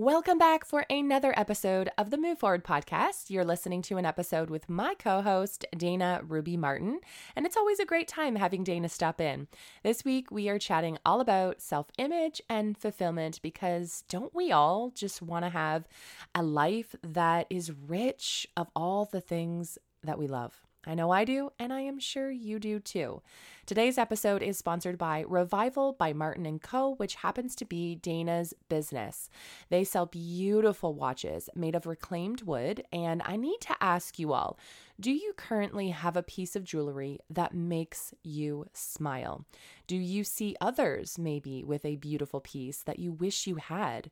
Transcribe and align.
Welcome 0.00 0.38
back 0.38 0.64
for 0.64 0.86
another 0.88 1.38
episode 1.38 1.90
of 1.98 2.08
the 2.08 2.16
Move 2.16 2.38
Forward 2.38 2.64
podcast. 2.64 3.28
You're 3.28 3.44
listening 3.44 3.82
to 3.82 3.98
an 3.98 4.06
episode 4.06 4.48
with 4.48 4.66
my 4.66 4.94
co 4.94 5.20
host, 5.20 5.66
Dana 5.76 6.22
Ruby 6.26 6.56
Martin, 6.56 7.00
and 7.36 7.44
it's 7.44 7.58
always 7.58 7.78
a 7.78 7.84
great 7.84 8.08
time 8.08 8.36
having 8.36 8.64
Dana 8.64 8.88
stop 8.88 9.20
in. 9.20 9.46
This 9.82 10.02
week, 10.02 10.30
we 10.30 10.48
are 10.48 10.58
chatting 10.58 10.96
all 11.04 11.20
about 11.20 11.60
self 11.60 11.88
image 11.98 12.40
and 12.48 12.78
fulfillment 12.78 13.40
because 13.42 14.02
don't 14.08 14.34
we 14.34 14.50
all 14.50 14.88
just 14.88 15.20
want 15.20 15.44
to 15.44 15.50
have 15.50 15.86
a 16.34 16.42
life 16.42 16.94
that 17.02 17.46
is 17.50 17.70
rich 17.70 18.46
of 18.56 18.68
all 18.74 19.04
the 19.04 19.20
things 19.20 19.76
that 20.02 20.18
we 20.18 20.26
love? 20.26 20.62
I 20.86 20.94
know 20.94 21.10
I 21.10 21.26
do, 21.26 21.50
and 21.58 21.74
I 21.74 21.80
am 21.80 21.98
sure 21.98 22.30
you 22.30 22.58
do 22.58 22.80
too. 22.80 23.20
Today's 23.66 23.98
episode 23.98 24.42
is 24.42 24.56
sponsored 24.56 24.96
by 24.96 25.24
Revival 25.28 25.92
by 25.92 26.14
Martin 26.14 26.46
and 26.46 26.60
Co, 26.60 26.94
which 26.94 27.16
happens 27.16 27.54
to 27.56 27.66
be 27.66 27.96
Dana's 27.96 28.54
business. 28.70 29.28
They 29.68 29.84
sell 29.84 30.06
beautiful 30.06 30.94
watches 30.94 31.50
made 31.54 31.74
of 31.74 31.86
reclaimed 31.86 32.42
wood, 32.42 32.82
and 32.92 33.20
I 33.26 33.36
need 33.36 33.60
to 33.60 33.76
ask 33.80 34.18
you 34.18 34.32
all, 34.32 34.58
do 34.98 35.12
you 35.12 35.34
currently 35.36 35.90
have 35.90 36.16
a 36.16 36.22
piece 36.22 36.56
of 36.56 36.64
jewelry 36.64 37.18
that 37.28 37.54
makes 37.54 38.14
you 38.22 38.66
smile? 38.72 39.44
Do 39.86 39.96
you 39.96 40.24
see 40.24 40.56
others 40.60 41.18
maybe 41.18 41.62
with 41.62 41.84
a 41.84 41.96
beautiful 41.96 42.40
piece 42.40 42.82
that 42.82 42.98
you 42.98 43.12
wish 43.12 43.46
you 43.46 43.56
had? 43.56 44.10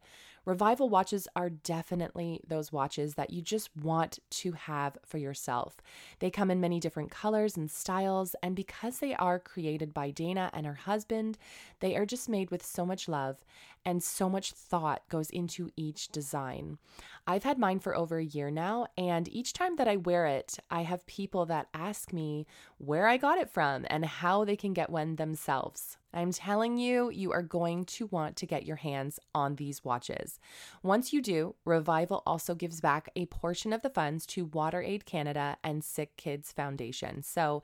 Revival 0.49 0.89
watches 0.89 1.29
are 1.37 1.51
definitely 1.51 2.41
those 2.49 2.73
watches 2.73 3.17
that 3.17 3.29
you 3.29 3.43
just 3.43 3.69
want 3.77 4.19
to 4.31 4.53
have 4.53 4.97
for 5.05 5.19
yourself. 5.19 5.77
They 6.21 6.31
come 6.31 6.51
in 6.51 6.59
many 6.59 6.81
different 6.81 7.11
colors 7.11 7.59
and 7.59 7.71
styles, 7.71 8.35
and 8.43 8.57
because 8.57 8.99
they 8.99 9.15
are 9.15 9.39
created 9.39 9.93
by 9.93 10.11
Dana 10.11 10.49
and 10.55 10.65
her 10.65 10.73
husband, 10.73 11.37
they 11.81 11.95
are 11.97 12.07
just 12.07 12.31
made 12.31 12.51
with 12.51 12.65
so 12.65 12.87
much 12.87 13.09
love 13.09 13.45
and 13.85 14.03
so 14.03 14.31
much 14.31 14.53
thought 14.53 15.07
goes 15.11 15.29
into 15.29 15.69
each 15.77 16.09
design. 16.09 16.79
I've 17.27 17.45
had 17.45 17.59
mine 17.59 17.79
for 17.79 17.95
over 17.95 18.17
a 18.17 18.25
year 18.25 18.51
now, 18.51 18.87
and 18.97 19.29
each 19.29 19.53
time 19.53 19.77
that 19.77 19.87
I 19.87 19.97
wear 19.97 20.25
it, 20.25 20.59
I 20.71 20.81
have 20.81 21.07
people 21.07 21.45
that 21.45 21.69
ask 21.75 22.11
me 22.11 22.47
where 22.79 23.07
I 23.07 23.19
got 23.19 23.37
it 23.37 23.51
from 23.51 23.85
and 23.91 24.07
how 24.07 24.47
they 24.47 24.57
can 24.57 24.73
get 24.73 24.89
one 24.89 25.17
themselves. 25.17 25.99
I'm 26.15 26.33
telling 26.33 26.79
you, 26.79 27.11
you 27.11 27.33
are 27.33 27.43
going 27.43 27.85
to 27.85 28.07
want 28.07 28.37
to 28.37 28.47
get 28.47 28.65
your 28.65 28.77
hands 28.77 29.19
on 29.35 29.57
these 29.57 29.85
watches. 29.85 30.41
Once 30.83 31.13
you 31.13 31.21
do, 31.21 31.55
Revival 31.67 32.23
also 32.27 32.55
gives 32.55 32.81
back 32.81 33.11
a 33.15 33.27
portion 33.27 33.75
of 33.75 33.83
the 33.83 33.91
funds 33.91 34.25
to 34.27 34.47
WaterAid 34.47 35.05
Canada 35.05 35.59
and 35.63 35.85
Sick 35.85 36.17
Kids 36.17 36.51
Foundation. 36.51 37.23
So, 37.23 37.63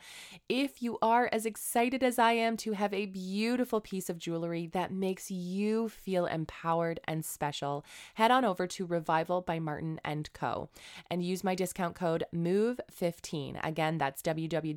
if 0.48 0.82
you 0.82 0.98
are 1.00 1.30
as 1.32 1.46
excited 1.46 2.02
as 2.02 2.18
I 2.18 2.32
am 2.32 2.58
to 2.58 2.72
have 2.72 2.92
a 2.92 3.06
beautiful 3.06 3.80
piece 3.80 4.10
of 4.10 4.18
jewelry 4.18 4.66
that 4.72 4.92
makes 4.92 5.30
you 5.30 5.88
feel 5.88 6.26
empowered 6.26 7.00
and 7.04 7.24
special, 7.24 7.82
head 8.14 8.30
on 8.30 8.44
over 8.44 8.66
to 8.66 8.84
Revival 8.84 9.40
by 9.40 9.58
Martin 9.58 9.98
and 10.04 10.30
Co. 10.34 10.68
and 11.10 11.24
use 11.24 11.42
my 11.42 11.54
discount 11.54 11.94
code 11.94 12.24
MOVE15. 12.34 13.58
Again, 13.64 13.96
that's 13.96 14.20
www.revival.b 14.22 14.74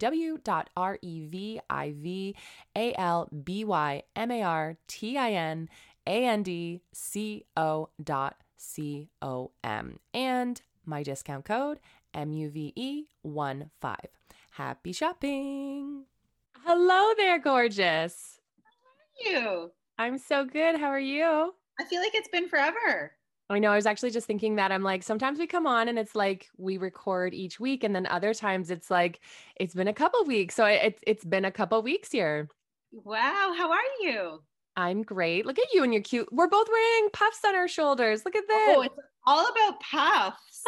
Y 3.66 4.04
M 4.16 4.32
A 4.32 4.44
R 4.44 4.78
T 4.88 5.18
I 5.18 5.32
N 5.32 5.70
A 6.06 6.26
N 6.26 6.44
D 6.44 6.82
C 6.94 7.46
O 7.56 7.90
dot 8.04 8.38
C 8.58 9.10
O 9.22 9.52
M. 9.64 10.00
And 10.14 10.62
my 10.86 11.04
discount 11.04 11.46
code 11.46 11.80
MOVE15. 12.14 13.06
Happy 14.52 14.92
shopping. 14.92 16.06
Hello 16.64 17.14
there, 17.18 17.40
gorgeous. 17.40 18.40
How 18.64 19.30
are 19.30 19.42
you? 19.42 19.72
I'm 20.00 20.18
so 20.18 20.46
good. 20.46 20.80
How 20.80 20.88
are 20.88 21.00
you? 21.00 21.54
I 21.80 21.84
feel 21.86 22.02
like 22.02 22.16
it's 22.16 22.30
been 22.30 22.50
forever. 22.50 23.14
I 23.50 23.60
know. 23.60 23.72
I 23.72 23.76
was 23.76 23.86
actually 23.86 24.12
just 24.12 24.28
thinking 24.28 24.56
that 24.58 24.72
I'm 24.72 24.84
like, 24.84 25.04
sometimes 25.04 25.40
we 25.40 25.48
come 25.48 25.66
on 25.66 25.88
and 25.88 25.98
it's 25.98 26.16
like 26.16 26.50
we 26.58 26.78
record 26.78 27.34
each 27.34 27.60
week, 27.60 27.84
and 27.84 27.96
then 27.96 28.06
other 28.08 28.34
times 28.34 28.70
it's 28.70 28.92
like 28.92 29.22
it's 29.56 29.74
been 29.74 29.88
a 29.88 29.94
couple 29.94 30.24
weeks. 30.26 30.56
So 30.56 30.66
it's 30.66 31.02
it's 31.08 31.24
been 31.24 31.46
a 31.46 31.52
couple 31.52 31.82
weeks 31.82 32.12
here. 32.12 32.50
Wow, 32.92 33.54
how 33.58 33.72
are 33.72 33.80
you? 34.02 34.42
I'm 34.76 35.02
great. 35.02 35.46
Look 35.46 35.60
at 35.60 35.74
you 35.74 35.84
and 35.84 35.92
you're 35.94 36.04
cute. 36.04 36.28
We're 36.32 36.48
both 36.48 36.68
wearing 36.72 37.10
puffs 37.12 37.40
on 37.46 37.56
our 37.56 37.68
shoulders. 37.68 38.24
Look 38.26 38.36
at 38.36 38.48
this. 38.48 38.76
Oh, 38.76 38.82
it's 38.82 38.96
all 39.26 39.48
about 39.48 39.80
puffs. 39.82 40.64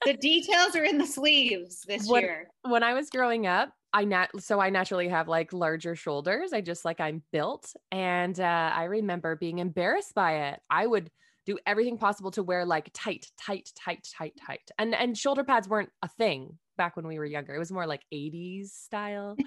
the 0.04 0.14
details 0.14 0.76
are 0.76 0.84
in 0.84 0.98
the 0.98 1.06
sleeves 1.06 1.82
this 1.88 2.06
when, 2.06 2.22
year. 2.22 2.48
When 2.62 2.82
I 2.82 2.94
was 2.94 3.08
growing 3.08 3.46
up, 3.46 3.72
I 3.92 4.04
nat 4.04 4.28
so 4.38 4.60
I 4.60 4.70
naturally 4.70 5.08
have 5.08 5.26
like 5.26 5.52
larger 5.52 5.96
shoulders. 5.96 6.52
I 6.52 6.60
just 6.60 6.84
like 6.84 7.00
I'm 7.00 7.22
built, 7.32 7.74
and 7.90 8.38
uh, 8.38 8.70
I 8.74 8.84
remember 8.84 9.36
being 9.36 9.58
embarrassed 9.58 10.14
by 10.14 10.50
it. 10.50 10.60
I 10.70 10.86
would 10.86 11.10
do 11.46 11.58
everything 11.66 11.98
possible 11.98 12.30
to 12.32 12.42
wear 12.42 12.64
like 12.64 12.90
tight, 12.92 13.26
tight, 13.40 13.70
tight, 13.74 14.06
tight, 14.16 14.34
tight, 14.46 14.70
and 14.78 14.94
and 14.94 15.16
shoulder 15.16 15.44
pads 15.44 15.68
weren't 15.68 15.90
a 16.02 16.08
thing 16.08 16.58
back 16.76 16.96
when 16.96 17.06
we 17.06 17.18
were 17.18 17.26
younger. 17.26 17.54
It 17.54 17.58
was 17.58 17.72
more 17.72 17.86
like 17.86 18.02
80s 18.12 18.68
style. 18.68 19.36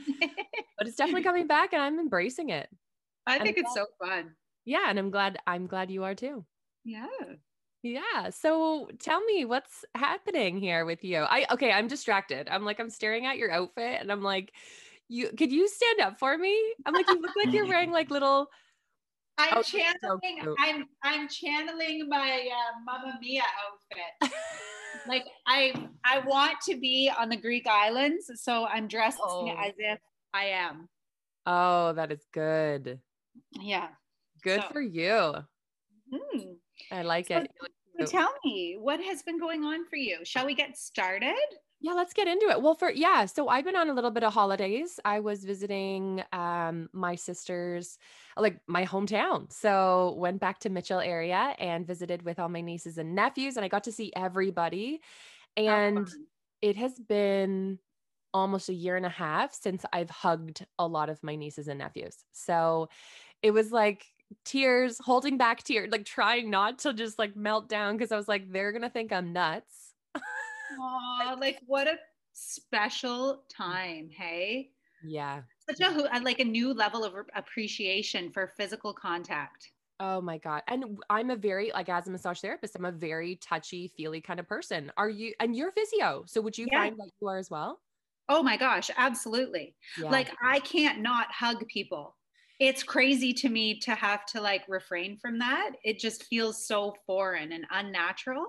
but 0.78 0.88
it's 0.88 0.96
definitely 0.96 1.24
coming 1.24 1.48
back 1.48 1.74
and 1.74 1.82
I'm 1.82 2.00
embracing 2.00 2.50
it. 2.50 2.70
I 3.26 3.40
think 3.40 3.58
it's 3.58 3.74
so 3.74 3.86
fun. 4.02 4.32
Yeah, 4.66 4.86
and 4.88 4.98
I'm 5.00 5.10
glad 5.10 5.38
I'm 5.48 5.68
glad 5.68 5.92
you 5.92 6.04
are 6.04 6.16
too. 6.16 6.46
Yeah. 6.84 7.08
Yeah. 7.82 8.30
So 8.30 8.90
tell 9.00 9.24
me 9.24 9.46
what's 9.46 9.84
happening 9.96 10.58
here 10.58 10.86
with 10.86 11.04
you. 11.04 11.20
I 11.20 11.46
okay, 11.52 11.72
I'm 11.72 11.88
distracted. 11.88 12.48
I'm 12.50 12.64
like 12.64 12.80
I'm 12.80 12.90
staring 12.90 13.26
at 13.26 13.38
your 13.38 13.52
outfit 13.52 14.02
and 14.02 14.12
I'm 14.12 14.24
like 14.24 14.54
you 15.10 15.30
could 15.38 15.52
you 15.52 15.68
stand 15.68 16.00
up 16.02 16.20
for 16.20 16.38
me? 16.38 16.58
I'm 16.86 16.94
like 16.94 17.08
you 17.08 17.22
look 17.22 17.36
like 17.36 17.54
you're 17.54 17.68
wearing 17.68 17.92
like 17.92 18.10
little 18.10 18.48
I'm 19.38 19.58
oh, 19.58 19.64
channeling 19.64 20.40
so 20.44 20.56
I'm 20.60 20.86
I'm 21.04 21.28
channeling 21.28 22.08
my 22.08 22.48
uh, 22.52 22.80
Mamma 22.86 23.18
Mia 23.20 23.42
outfit. 23.42 24.34
like 25.08 25.26
I 25.48 25.74
I 26.06 26.20
want 26.20 26.56
to 26.70 26.80
be 26.80 27.12
on 27.18 27.30
the 27.30 27.38
Greek 27.38 27.68
islands, 27.68 28.30
so 28.36 28.66
I'm 28.66 28.88
dressed 28.88 29.20
oh. 29.22 29.50
as 29.50 29.74
if 29.78 30.00
I 30.34 30.46
am. 30.46 30.90
Oh, 31.46 31.94
that 31.94 32.12
is 32.12 32.26
good. 32.34 33.00
Yeah. 33.52 33.90
Good 34.44 34.62
so. 34.62 34.68
for 34.72 34.82
you. 34.82 35.34
Hmm. 36.14 36.40
I 36.92 37.02
like 37.04 37.28
so, 37.28 37.38
it. 37.38 37.52
So 38.00 38.06
tell 38.06 38.34
me, 38.44 38.78
what 38.80 39.00
has 39.00 39.22
been 39.22 39.40
going 39.40 39.64
on 39.64 39.86
for 39.86 39.96
you? 39.96 40.20
Shall 40.24 40.46
we 40.46 40.56
get 40.56 40.78
started? 40.78 41.36
Yeah, 41.80 41.94
let's 41.94 42.14
get 42.14 42.28
into 42.28 42.48
it. 42.50 42.62
Well, 42.62 42.76
for 42.76 42.90
yeah, 42.90 43.26
so 43.26 43.50
I've 43.50 43.66
been 43.66 43.76
on 43.76 43.90
a 43.90 43.94
little 43.94 44.10
bit 44.10 44.24
of 44.24 44.34
holidays. 44.34 45.00
I 45.04 45.20
was 45.20 45.44
visiting 45.44 46.24
um 46.32 46.90
my 46.94 47.16
sister's 47.16 47.98
like 48.38 48.60
my 48.68 48.86
hometown. 48.86 49.52
So 49.52 50.16
went 50.18 50.40
back 50.40 50.60
to 50.60 50.70
Mitchell 50.70 51.00
area 51.00 51.56
and 51.60 51.86
visited 51.86 52.24
with 52.24 52.40
all 52.40 52.50
my 52.50 52.62
nieces 52.62 52.98
and 52.98 53.14
nephews 53.14 53.58
and 53.58 53.66
I 53.66 53.68
got 53.68 53.84
to 53.84 53.92
see 53.92 54.12
everybody. 54.16 55.02
And 55.58 56.10
it 56.62 56.78
has 56.78 56.98
been 56.98 57.80
almost 58.34 58.70
a 58.70 58.74
year 58.74 58.96
and 58.96 59.06
a 59.06 59.10
half 59.10 59.54
since 59.54 59.86
I've 59.94 60.10
hugged 60.10 60.66
a 60.80 60.88
lot 60.88 61.10
of 61.10 61.22
my 61.24 61.36
nieces 61.36 61.68
and 61.68 61.80
nephews. 61.80 62.26
So 62.32 62.90
it 63.42 63.52
was 63.52 63.72
like 63.72 64.06
tears, 64.46 64.98
holding 65.00 65.38
back 65.38 65.64
tears, 65.64 65.92
like 65.92 66.06
trying 66.06 66.50
not 66.50 66.80
to 66.80 66.94
just 66.94 67.20
like 67.20 67.36
melt 67.36 67.70
down 67.70 67.98
because 67.98 68.12
I 68.12 68.18
was 68.18 68.28
like, 68.28 68.52
they're 68.52 68.72
gonna 68.72 68.90
think 68.90 69.14
I'm 69.14 69.34
nuts. 69.34 69.94
Aw, 70.16 71.36
like 71.40 71.60
what 71.66 71.88
a 71.88 71.98
special 72.34 73.44
time, 73.50 74.10
hey? 74.10 74.72
Yeah. 75.04 75.42
Such 75.70 75.82
a 75.82 76.20
like 76.22 76.40
a 76.40 76.46
new 76.46 76.74
level 76.74 77.04
of 77.04 77.14
appreciation 77.36 78.32
for 78.32 78.48
physical 78.58 78.94
contact. 78.94 79.72
Oh 80.00 80.20
my 80.20 80.38
God. 80.38 80.64
And 80.68 80.98
I'm 81.10 81.30
a 81.30 81.36
very, 81.36 81.72
like, 81.74 81.88
as 81.88 82.08
a 82.08 82.12
massage 82.12 82.40
therapist, 82.40 82.76
I'm 82.76 82.84
a 82.84 82.92
very 82.92 83.38
touchy, 83.38 83.88
feely 83.96 84.20
kind 84.20 84.40
of 84.40 84.48
person. 84.48 84.92
Are 84.98 85.08
you, 85.08 85.34
and 85.40 85.56
you're 85.56 85.72
physio. 85.72 86.24
So 86.26 86.42
would 86.42 86.58
you 86.58 86.68
yeah. 86.70 86.82
find 86.82 86.98
that 86.98 87.10
you 87.22 87.28
are 87.28 87.38
as 87.38 87.50
well? 87.50 87.80
Oh 88.30 88.42
my 88.44 88.58
gosh, 88.58 88.90
absolutely. 88.96 89.76
Yeah. 89.96 90.10
Like, 90.10 90.32
I 90.44 90.60
can't 90.60 91.02
not 91.02 91.32
hug 91.32 91.68
people. 91.68 92.18
It's 92.60 92.84
crazy 92.84 93.34
to 93.34 93.50
me 93.50 93.80
to 93.82 93.96
have 93.96 94.26
to 94.28 94.42
like 94.42 94.64
refrain 94.68 95.18
from 95.18 95.40
that. 95.40 95.72
It 95.84 96.00
just 96.00 96.24
feels 96.26 96.66
so 96.68 96.96
foreign 97.06 97.52
and 97.52 97.66
unnatural. 97.72 98.46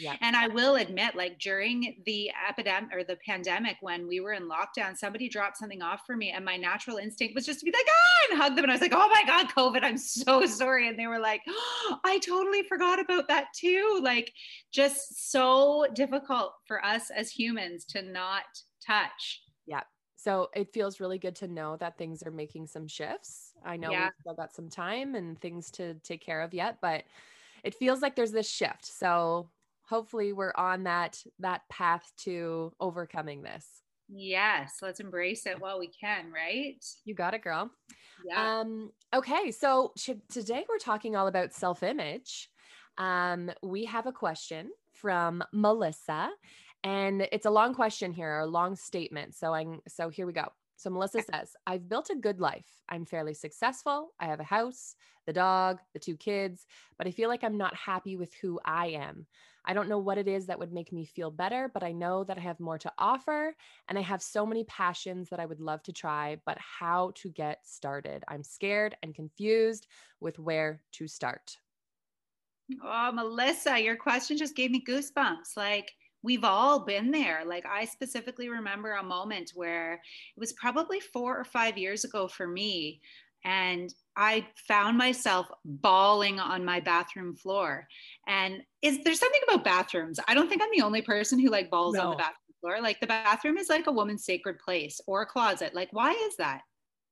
Yeah. 0.00 0.16
And 0.20 0.36
I 0.36 0.48
will 0.48 0.76
admit, 0.76 1.14
like 1.14 1.38
during 1.38 1.96
the 2.04 2.30
epidemic 2.48 2.90
or 2.94 3.04
the 3.04 3.16
pandemic, 3.26 3.76
when 3.80 4.06
we 4.06 4.20
were 4.20 4.32
in 4.32 4.48
lockdown, 4.48 4.96
somebody 4.96 5.28
dropped 5.28 5.56
something 5.56 5.82
off 5.82 6.02
for 6.06 6.16
me, 6.16 6.30
and 6.30 6.44
my 6.44 6.56
natural 6.56 6.98
instinct 6.98 7.34
was 7.34 7.46
just 7.46 7.60
to 7.60 7.64
be 7.64 7.72
like, 7.72 7.86
ah, 7.88 8.32
and 8.32 8.40
hug 8.40 8.56
them. 8.56 8.64
And 8.64 8.72
I 8.72 8.74
was 8.74 8.82
like, 8.82 8.94
oh 8.94 9.08
my 9.08 9.22
God, 9.26 9.48
COVID, 9.48 9.82
I'm 9.82 9.98
so 9.98 10.46
sorry. 10.46 10.88
And 10.88 10.98
they 10.98 11.06
were 11.06 11.18
like, 11.18 11.42
oh, 11.48 11.98
I 12.04 12.18
totally 12.18 12.62
forgot 12.62 13.00
about 13.00 13.28
that 13.28 13.46
too. 13.56 14.00
Like, 14.02 14.32
just 14.72 15.30
so 15.30 15.86
difficult 15.94 16.52
for 16.66 16.84
us 16.84 17.10
as 17.10 17.30
humans 17.30 17.84
to 17.86 18.02
not 18.02 18.44
touch. 18.86 19.42
Yeah. 19.66 19.82
So 20.16 20.48
it 20.54 20.72
feels 20.72 21.00
really 21.00 21.18
good 21.18 21.36
to 21.36 21.48
know 21.48 21.76
that 21.76 21.98
things 21.98 22.22
are 22.22 22.30
making 22.30 22.66
some 22.66 22.88
shifts. 22.88 23.52
I 23.64 23.76
know 23.76 23.90
yeah. 23.90 24.04
we've 24.04 24.12
still 24.20 24.34
got 24.34 24.54
some 24.54 24.68
time 24.68 25.14
and 25.14 25.40
things 25.40 25.70
to 25.72 25.94
take 26.02 26.24
care 26.24 26.42
of 26.42 26.52
yet, 26.52 26.78
but 26.80 27.04
it 27.62 27.74
feels 27.74 28.00
like 28.00 28.16
there's 28.16 28.32
this 28.32 28.48
shift. 28.48 28.84
So 28.84 29.50
hopefully 29.88 30.32
we're 30.32 30.54
on 30.56 30.84
that 30.84 31.18
that 31.38 31.62
path 31.70 32.10
to 32.18 32.72
overcoming 32.80 33.42
this. 33.42 33.66
Yes 34.08 34.74
let's 34.82 35.00
embrace 35.00 35.46
it 35.46 35.60
while 35.60 35.78
we 35.78 35.88
can 35.88 36.32
right? 36.32 36.84
You 37.04 37.14
got 37.14 37.34
it 37.34 37.42
girl. 37.42 37.70
Yeah. 38.24 38.60
Um 38.60 38.90
okay 39.14 39.50
so 39.50 39.92
should, 39.96 40.20
today 40.28 40.64
we're 40.68 40.78
talking 40.78 41.16
all 41.16 41.26
about 41.26 41.52
self-image. 41.52 42.50
Um, 42.98 43.50
we 43.62 43.84
have 43.84 44.06
a 44.06 44.12
question 44.12 44.70
from 44.92 45.44
Melissa, 45.52 46.30
and 46.82 47.28
it's 47.32 47.46
a 47.46 47.50
long 47.50 47.74
question 47.74 48.12
here, 48.12 48.38
a 48.38 48.46
long 48.46 48.76
statement. 48.76 49.34
So 49.34 49.52
I'm 49.52 49.80
so 49.88 50.08
here 50.08 50.26
we 50.26 50.32
go. 50.32 50.46
So 50.76 50.90
Melissa 50.90 51.22
says, 51.22 51.56
I've 51.66 51.88
built 51.88 52.10
a 52.10 52.16
good 52.16 52.38
life. 52.38 52.66
I'm 52.88 53.06
fairly 53.06 53.32
successful. 53.32 54.12
I 54.20 54.26
have 54.26 54.40
a 54.40 54.44
house, 54.44 54.94
the 55.26 55.32
dog, 55.32 55.78
the 55.94 55.98
two 55.98 56.16
kids, 56.16 56.66
but 56.98 57.06
I 57.06 57.10
feel 57.10 57.30
like 57.30 57.42
I'm 57.42 57.56
not 57.56 57.74
happy 57.74 58.16
with 58.16 58.34
who 58.34 58.60
I 58.64 58.88
am. 58.88 59.26
I 59.64 59.72
don't 59.72 59.88
know 59.88 59.98
what 59.98 60.18
it 60.18 60.28
is 60.28 60.46
that 60.46 60.58
would 60.58 60.72
make 60.72 60.92
me 60.92 61.06
feel 61.06 61.30
better, 61.30 61.70
but 61.72 61.82
I 61.82 61.92
know 61.92 62.24
that 62.24 62.38
I 62.38 62.42
have 62.42 62.60
more 62.60 62.78
to 62.78 62.92
offer 62.98 63.56
and 63.88 63.98
I 63.98 64.02
have 64.02 64.22
so 64.22 64.46
many 64.46 64.64
passions 64.64 65.28
that 65.30 65.40
I 65.40 65.46
would 65.46 65.60
love 65.60 65.82
to 65.84 65.92
try, 65.92 66.36
but 66.44 66.58
how 66.58 67.12
to 67.16 67.30
get 67.30 67.66
started? 67.66 68.22
I'm 68.28 68.44
scared 68.44 68.96
and 69.02 69.14
confused 69.14 69.88
with 70.20 70.38
where 70.38 70.82
to 70.92 71.08
start. 71.08 71.56
Oh, 72.82 73.12
Melissa, 73.12 73.80
your 73.80 73.96
question 73.96 74.36
just 74.36 74.56
gave 74.56 74.70
me 74.70 74.84
goosebumps. 74.86 75.56
Like, 75.56 75.92
we've 76.26 76.44
all 76.44 76.80
been 76.80 77.12
there. 77.12 77.44
Like, 77.46 77.64
I 77.66 77.84
specifically 77.84 78.48
remember 78.48 78.94
a 78.94 79.02
moment 79.02 79.52
where 79.54 79.94
it 79.94 80.40
was 80.40 80.52
probably 80.54 80.98
four 80.98 81.38
or 81.38 81.44
five 81.44 81.78
years 81.78 82.02
ago 82.02 82.26
for 82.26 82.48
me. 82.48 83.00
And 83.44 83.94
I 84.16 84.48
found 84.66 84.98
myself 84.98 85.46
bawling 85.64 86.40
on 86.40 86.64
my 86.64 86.80
bathroom 86.80 87.36
floor. 87.36 87.86
And 88.26 88.60
is 88.82 89.04
there 89.04 89.14
something 89.14 89.40
about 89.46 89.62
bathrooms? 89.62 90.18
I 90.26 90.34
don't 90.34 90.48
think 90.48 90.62
I'm 90.62 90.76
the 90.76 90.84
only 90.84 91.00
person 91.00 91.38
who 91.38 91.48
like 91.48 91.70
bawls 91.70 91.94
no. 91.94 92.00
on 92.00 92.10
the 92.10 92.16
bathroom 92.16 92.54
floor. 92.60 92.80
Like 92.82 92.98
the 92.98 93.06
bathroom 93.06 93.56
is 93.56 93.68
like 93.68 93.86
a 93.86 93.92
woman's 93.92 94.24
sacred 94.24 94.58
place 94.58 95.00
or 95.06 95.22
a 95.22 95.26
closet. 95.26 95.76
Like, 95.76 95.90
why 95.92 96.10
is 96.10 96.36
that? 96.38 96.62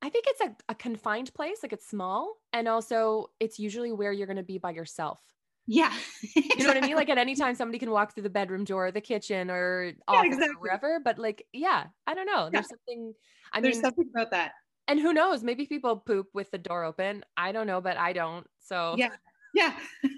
I 0.03 0.09
think 0.09 0.25
it's 0.27 0.41
a, 0.41 0.57
a 0.69 0.75
confined 0.75 1.33
place, 1.35 1.59
like 1.63 1.73
it's 1.73 1.89
small. 1.89 2.35
And 2.53 2.67
also, 2.67 3.29
it's 3.39 3.61
usually 3.61 3.93
where 3.93 4.13
you're 4.13 4.27
going 4.27 4.37
to 4.39 4.43
be 4.43 4.59
by 4.59 4.73
yourself. 4.73 5.21
Yeah. 5.67 5.93
you 6.35 6.57
know 6.59 6.69
what 6.69 6.77
I 6.77 6.81
mean? 6.81 6.97
Like 6.97 7.09
at 7.09 7.19
any 7.19 7.35
time 7.35 7.55
somebody 7.55 7.79
can 7.79 7.91
walk 7.91 8.15
through 8.15 8.25
the 8.25 8.31
bedroom 8.31 8.65
door, 8.65 8.91
the 8.91 9.01
kitchen 9.01 9.51
or 9.51 9.93
office 10.07 10.23
yeah, 10.23 10.27
exactly. 10.27 10.57
or 10.57 10.61
wherever. 10.61 11.01
But 11.03 11.19
like, 11.19 11.47
yeah, 11.53 11.85
I 12.07 12.15
don't 12.15 12.27
know. 12.27 12.51
There's 12.53 12.69
something 12.69 13.15
I 13.55 13.61
There's 13.61 13.77
mean, 13.77 13.85
something 13.85 14.11
about 14.15 14.33
that. 14.33 14.53
And 14.89 15.01
who 15.01 15.15
knows? 15.15 15.43
Maybe 15.43 15.67
people 15.67 15.97
poop 15.97 16.29
with 16.35 16.51
the 16.51 16.59
door 16.59 16.85
open. 16.85 17.25
I 17.37 17.53
don't 17.53 17.67
know, 17.67 17.81
but 17.81 17.97
I 17.97 18.13
don't. 18.13 18.47
So 18.61 18.97
yeah. 18.99 19.11
Yeah. 19.55 19.75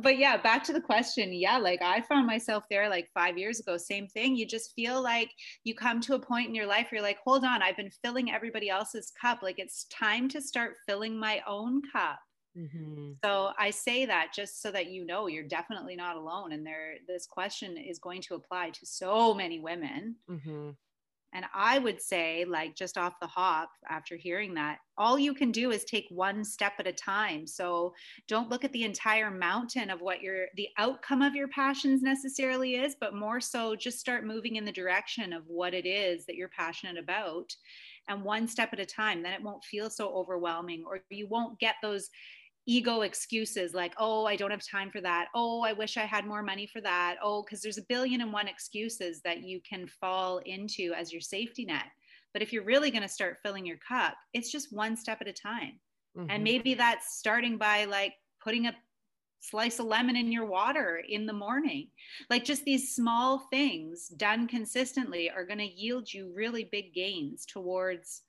but 0.00 0.18
yeah, 0.18 0.38
back 0.38 0.64
to 0.64 0.72
the 0.72 0.80
question. 0.80 1.32
Yeah, 1.32 1.58
like 1.58 1.82
I 1.82 2.00
found 2.00 2.26
myself 2.26 2.64
there 2.70 2.88
like 2.88 3.10
five 3.12 3.36
years 3.36 3.60
ago. 3.60 3.76
Same 3.76 4.08
thing. 4.08 4.34
You 4.34 4.46
just 4.46 4.72
feel 4.74 5.02
like 5.02 5.30
you 5.62 5.74
come 5.74 6.00
to 6.00 6.14
a 6.14 6.18
point 6.18 6.48
in 6.48 6.54
your 6.54 6.66
life 6.66 6.88
where 6.90 6.98
you're 6.98 7.06
like, 7.06 7.18
hold 7.22 7.44
on, 7.44 7.62
I've 7.62 7.76
been 7.76 7.92
filling 8.02 8.32
everybody 8.32 8.70
else's 8.70 9.12
cup. 9.20 9.42
Like 9.42 9.58
it's 9.58 9.84
time 9.84 10.28
to 10.30 10.40
start 10.40 10.76
filling 10.86 11.18
my 11.18 11.42
own 11.46 11.82
cup. 11.92 12.18
Mm-hmm. 12.56 13.12
So 13.24 13.50
I 13.58 13.70
say 13.70 14.06
that 14.06 14.28
just 14.34 14.62
so 14.62 14.70
that 14.70 14.86
you 14.86 15.04
know 15.04 15.26
you're 15.26 15.42
definitely 15.42 15.96
not 15.96 16.16
alone. 16.16 16.52
And 16.52 16.64
there, 16.64 16.94
this 17.08 17.26
question 17.26 17.76
is 17.76 17.98
going 17.98 18.22
to 18.22 18.34
apply 18.34 18.70
to 18.70 18.86
so 18.86 19.34
many 19.34 19.58
women. 19.58 20.16
Mm-hmm. 20.30 20.70
And 21.36 21.46
I 21.52 21.80
would 21.80 22.00
say, 22.00 22.44
like, 22.44 22.76
just 22.76 22.96
off 22.96 23.18
the 23.20 23.26
hop 23.26 23.68
after 23.90 24.14
hearing 24.14 24.54
that, 24.54 24.78
all 24.96 25.18
you 25.18 25.34
can 25.34 25.50
do 25.50 25.72
is 25.72 25.84
take 25.84 26.06
one 26.08 26.44
step 26.44 26.74
at 26.78 26.86
a 26.86 26.92
time. 26.92 27.44
So 27.44 27.92
don't 28.28 28.48
look 28.48 28.62
at 28.62 28.70
the 28.70 28.84
entire 28.84 29.32
mountain 29.32 29.90
of 29.90 30.00
what 30.00 30.22
your, 30.22 30.46
the 30.54 30.68
outcome 30.78 31.22
of 31.22 31.34
your 31.34 31.48
passions 31.48 32.02
necessarily 32.02 32.76
is, 32.76 32.94
but 33.00 33.16
more 33.16 33.40
so 33.40 33.74
just 33.74 33.98
start 33.98 34.24
moving 34.24 34.54
in 34.54 34.64
the 34.64 34.70
direction 34.70 35.32
of 35.32 35.42
what 35.48 35.74
it 35.74 35.86
is 35.86 36.24
that 36.26 36.36
you're 36.36 36.50
passionate 36.56 37.02
about. 37.02 37.52
And 38.06 38.22
one 38.22 38.46
step 38.46 38.68
at 38.72 38.78
a 38.78 38.86
time, 38.86 39.20
then 39.20 39.32
it 39.32 39.42
won't 39.42 39.64
feel 39.64 39.90
so 39.90 40.14
overwhelming, 40.14 40.84
or 40.86 41.00
you 41.10 41.26
won't 41.26 41.58
get 41.58 41.74
those 41.82 42.10
ego 42.66 43.02
excuses 43.02 43.74
like, 43.74 43.94
oh, 43.98 44.24
I 44.24 44.36
don't 44.36 44.50
have 44.50 44.66
time 44.66 44.90
for 44.90 45.00
that. 45.02 45.28
Oh, 45.34 45.62
I 45.62 45.72
wish 45.72 45.96
I 45.96 46.04
had 46.04 46.26
more 46.26 46.42
money 46.42 46.66
for 46.66 46.80
that. 46.80 47.16
Oh, 47.22 47.42
because 47.42 47.60
there's 47.60 47.78
a 47.78 47.84
billion 47.88 48.20
and 48.20 48.32
one 48.32 48.48
excuses 48.48 49.20
that 49.22 49.42
you 49.42 49.60
can 49.68 49.86
fall 49.86 50.38
into 50.46 50.92
as 50.96 51.12
your 51.12 51.20
safety 51.20 51.64
net. 51.64 51.84
But 52.32 52.42
if 52.42 52.52
you're 52.52 52.64
really 52.64 52.90
going 52.90 53.02
to 53.02 53.08
start 53.08 53.38
filling 53.42 53.66
your 53.66 53.78
cup, 53.86 54.14
it's 54.32 54.50
just 54.50 54.72
one 54.72 54.96
step 54.96 55.18
at 55.20 55.28
a 55.28 55.32
time. 55.32 55.78
Mm-hmm. 56.16 56.30
And 56.30 56.44
maybe 56.44 56.74
that's 56.74 57.18
starting 57.18 57.58
by 57.58 57.84
like 57.84 58.14
putting 58.42 58.66
a 58.66 58.74
slice 59.40 59.78
of 59.78 59.86
lemon 59.86 60.16
in 60.16 60.32
your 60.32 60.46
water 60.46 61.02
in 61.06 61.26
the 61.26 61.32
morning. 61.32 61.88
Like 62.30 62.44
just 62.44 62.64
these 62.64 62.94
small 62.94 63.46
things 63.50 64.08
done 64.16 64.48
consistently 64.48 65.30
are 65.30 65.44
going 65.44 65.58
to 65.58 65.64
yield 65.64 66.12
you 66.12 66.32
really 66.34 66.68
big 66.72 66.94
gains 66.94 67.44
towards 67.44 68.22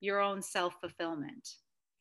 your 0.00 0.20
own 0.20 0.42
self 0.42 0.74
fulfillment. 0.80 1.48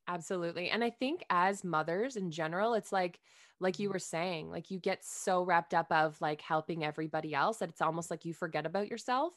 Absolutely. 0.08 0.70
And 0.70 0.84
I 0.84 0.90
think 0.90 1.24
as 1.30 1.64
mothers 1.64 2.16
in 2.16 2.32
general, 2.32 2.74
it's 2.74 2.92
like, 2.92 3.20
like 3.60 3.80
you 3.80 3.90
mm-hmm. 3.90 3.94
were 3.96 4.00
saying, 4.00 4.50
like 4.50 4.72
you 4.72 4.80
get 4.80 5.04
so 5.04 5.44
wrapped 5.44 5.74
up 5.74 5.92
of 5.92 6.20
like 6.22 6.42
helping 6.42 6.86
everybody 6.86 7.34
else 7.34 7.58
that 7.58 7.70
it's 7.70 7.82
almost 7.82 8.10
like 8.10 8.24
you 8.26 8.34
forget 8.34 8.66
about 8.66 8.88
yourself. 8.90 9.34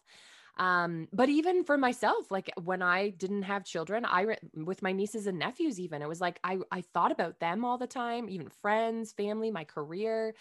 Um, 0.58 1.08
but 1.12 1.28
even 1.28 1.64
for 1.64 1.78
myself, 1.78 2.31
like 2.31 2.50
when 2.62 2.82
I 2.82 3.11
didn't 3.11 3.43
have 3.44 3.64
children, 3.64 4.05
I 4.05 4.37
with 4.55 4.82
my 4.82 4.93
nieces 4.93 5.26
and 5.26 5.38
nephews, 5.38 5.81
even 5.81 6.02
it 6.02 6.08
was 6.08 6.20
like 6.20 6.38
I 6.44 6.58
I 6.70 6.82
thought 6.82 7.12
about 7.12 7.40
them 7.40 7.64
all 7.64 7.78
the 7.78 7.87
time, 7.87 8.28
even 8.28 8.49
friends, 8.49 9.12
family, 9.12 9.50
my 9.50 9.64
career. 9.64 10.34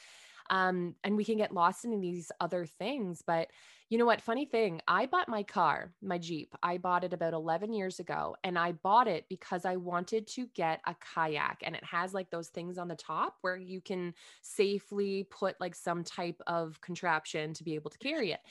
Um, 0.49 0.95
and 1.03 1.15
we 1.15 1.25
can 1.25 1.37
get 1.37 1.53
lost 1.53 1.85
in 1.85 1.99
these 2.01 2.31
other 2.39 2.65
things. 2.65 3.21
But 3.25 3.49
you 3.89 3.97
know 3.97 4.05
what? 4.05 4.21
Funny 4.21 4.45
thing, 4.45 4.81
I 4.87 5.07
bought 5.07 5.27
my 5.27 5.41
car, 5.41 5.95
my 5.99 6.19
Jeep. 6.19 6.53
I 6.61 6.77
bought 6.77 7.03
it 7.03 7.13
about 7.13 7.33
11 7.33 7.73
years 7.73 7.99
ago, 7.99 8.35
and 8.43 8.57
I 8.57 8.71
bought 8.71 9.07
it 9.07 9.25
because 9.29 9.65
I 9.65 9.77
wanted 9.77 10.27
to 10.27 10.47
get 10.47 10.79
a 10.85 10.95
kayak. 10.95 11.63
And 11.63 11.75
it 11.75 11.83
has 11.83 12.13
like 12.13 12.29
those 12.29 12.49
things 12.49 12.77
on 12.77 12.87
the 12.87 12.95
top 12.95 13.37
where 13.41 13.57
you 13.57 13.81
can 13.81 14.13
safely 14.43 15.23
put 15.31 15.59
like 15.59 15.73
some 15.73 16.03
type 16.03 16.39
of 16.45 16.81
contraption 16.81 17.53
to 17.55 17.63
be 17.63 17.73
able 17.73 17.89
to 17.89 17.97
carry 17.97 18.31
it. 18.31 18.41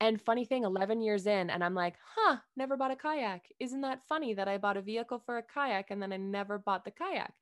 And 0.00 0.20
funny 0.20 0.46
thing, 0.46 0.64
11 0.64 1.02
years 1.02 1.26
in, 1.26 1.50
and 1.50 1.62
I'm 1.62 1.74
like, 1.74 1.96
huh, 2.16 2.38
never 2.56 2.76
bought 2.78 2.90
a 2.90 2.96
kayak. 2.96 3.52
Isn't 3.58 3.82
that 3.82 4.02
funny 4.02 4.32
that 4.34 4.48
I 4.48 4.56
bought 4.58 4.78
a 4.78 4.82
vehicle 4.82 5.18
for 5.18 5.36
a 5.36 5.42
kayak 5.42 5.90
and 5.90 6.02
then 6.02 6.12
I 6.12 6.16
never 6.16 6.58
bought 6.58 6.84
the 6.84 6.90
kayak? 6.90 7.34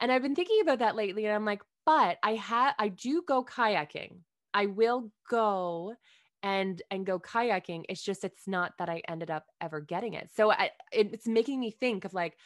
And 0.00 0.12
I've 0.12 0.22
been 0.22 0.34
thinking 0.34 0.60
about 0.60 0.78
that 0.78 0.94
lately, 0.96 1.26
and 1.26 1.34
I'm 1.34 1.44
like, 1.44 1.62
but 1.88 2.18
I 2.22 2.34
have 2.34 2.74
I 2.78 2.88
do 2.88 3.22
go 3.26 3.42
kayaking. 3.42 4.18
I 4.52 4.66
will 4.66 5.10
go 5.30 5.94
and 6.42 6.82
and 6.90 7.06
go 7.06 7.18
kayaking. 7.18 7.84
It's 7.88 8.02
just 8.02 8.24
it's 8.24 8.46
not 8.46 8.74
that 8.78 8.90
I 8.90 9.00
ended 9.08 9.30
up 9.30 9.46
ever 9.58 9.80
getting 9.80 10.12
it. 10.12 10.28
So 10.36 10.52
I, 10.52 10.70
it's 10.92 11.26
making 11.26 11.58
me 11.58 11.70
think 11.70 12.04
of 12.04 12.12
like, 12.12 12.36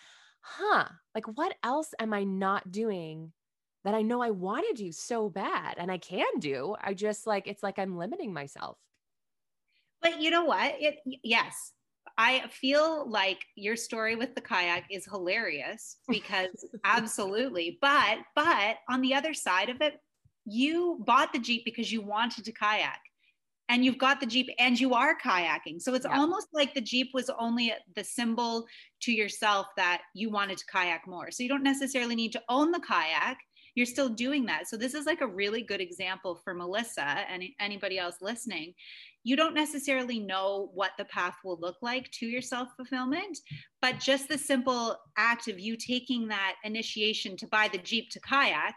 huh, 0.42 0.84
like 1.12 1.26
what 1.36 1.56
else 1.64 1.92
am 1.98 2.12
I 2.14 2.22
not 2.22 2.70
doing 2.70 3.32
that 3.82 3.94
I 3.94 4.02
know 4.02 4.22
I 4.22 4.30
want 4.30 4.64
to 4.68 4.80
do 4.80 4.92
so 4.92 5.28
bad 5.28 5.74
and 5.76 5.90
I 5.90 5.98
can 5.98 6.38
do? 6.38 6.76
I 6.80 6.94
just 6.94 7.26
like 7.26 7.48
it's 7.48 7.64
like 7.64 7.80
I'm 7.80 7.98
limiting 7.98 8.32
myself. 8.32 8.78
But 10.00 10.20
you 10.20 10.30
know 10.30 10.44
what? 10.44 10.72
It 10.78 11.00
yes, 11.24 11.72
I 12.18 12.44
feel 12.48 13.08
like 13.08 13.38
your 13.56 13.76
story 13.76 14.16
with 14.16 14.34
the 14.34 14.40
kayak 14.40 14.84
is 14.90 15.06
hilarious 15.06 15.96
because 16.08 16.66
absolutely. 16.84 17.78
But 17.80 18.18
but 18.34 18.76
on 18.88 19.00
the 19.00 19.14
other 19.14 19.34
side 19.34 19.68
of 19.68 19.80
it, 19.80 19.94
you 20.44 20.98
bought 21.06 21.32
the 21.32 21.38
Jeep 21.38 21.64
because 21.64 21.92
you 21.92 22.02
wanted 22.02 22.44
to 22.44 22.52
kayak. 22.52 22.98
And 23.68 23.84
you've 23.84 23.96
got 23.96 24.20
the 24.20 24.26
Jeep 24.26 24.48
and 24.58 24.78
you 24.78 24.92
are 24.92 25.16
kayaking. 25.16 25.80
So 25.80 25.94
it's 25.94 26.04
yeah. 26.04 26.18
almost 26.18 26.48
like 26.52 26.74
the 26.74 26.80
Jeep 26.80 27.10
was 27.14 27.30
only 27.38 27.72
the 27.94 28.04
symbol 28.04 28.66
to 29.02 29.12
yourself 29.12 29.66
that 29.76 30.02
you 30.14 30.30
wanted 30.30 30.58
to 30.58 30.66
kayak 30.66 31.06
more. 31.06 31.30
So 31.30 31.42
you 31.42 31.48
don't 31.48 31.62
necessarily 31.62 32.14
need 32.14 32.32
to 32.32 32.42
own 32.48 32.70
the 32.70 32.80
kayak. 32.80 33.38
You're 33.74 33.86
still 33.86 34.08
doing 34.08 34.46
that. 34.46 34.68
So 34.68 34.76
this 34.76 34.94
is 34.94 35.06
like 35.06 35.20
a 35.20 35.26
really 35.26 35.62
good 35.62 35.80
example 35.80 36.40
for 36.44 36.54
Melissa 36.54 37.04
and 37.04 37.42
anybody 37.60 37.98
else 37.98 38.16
listening 38.20 38.74
you 39.24 39.36
don't 39.36 39.54
necessarily 39.54 40.18
know 40.18 40.70
what 40.74 40.92
the 40.98 41.04
path 41.04 41.36
will 41.44 41.58
look 41.60 41.76
like 41.80 42.10
to 42.12 42.26
your 42.26 42.42
self 42.42 42.68
fulfillment, 42.76 43.38
but 43.80 44.00
just 44.00 44.28
the 44.28 44.38
simple 44.38 44.96
act 45.16 45.48
of 45.48 45.60
you 45.60 45.76
taking 45.76 46.28
that 46.28 46.54
initiation 46.64 47.36
to 47.36 47.46
buy 47.46 47.68
the 47.70 47.78
Jeep 47.78 48.10
to 48.10 48.20
kayak, 48.20 48.74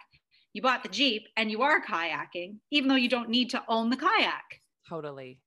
you 0.54 0.62
bought 0.62 0.84
the 0.84 0.90
Jeep 0.90 1.24
and 1.36 1.50
you 1.50 1.62
are 1.62 1.84
kayaking, 1.84 2.58
even 2.72 2.88
though 2.88 2.96
you 2.96 3.10
don't 3.10 3.30
need 3.30 3.50
to 3.50 3.64
own 3.68 3.90
the 3.90 3.98
kayak. 3.98 4.44
Totally. 4.88 5.40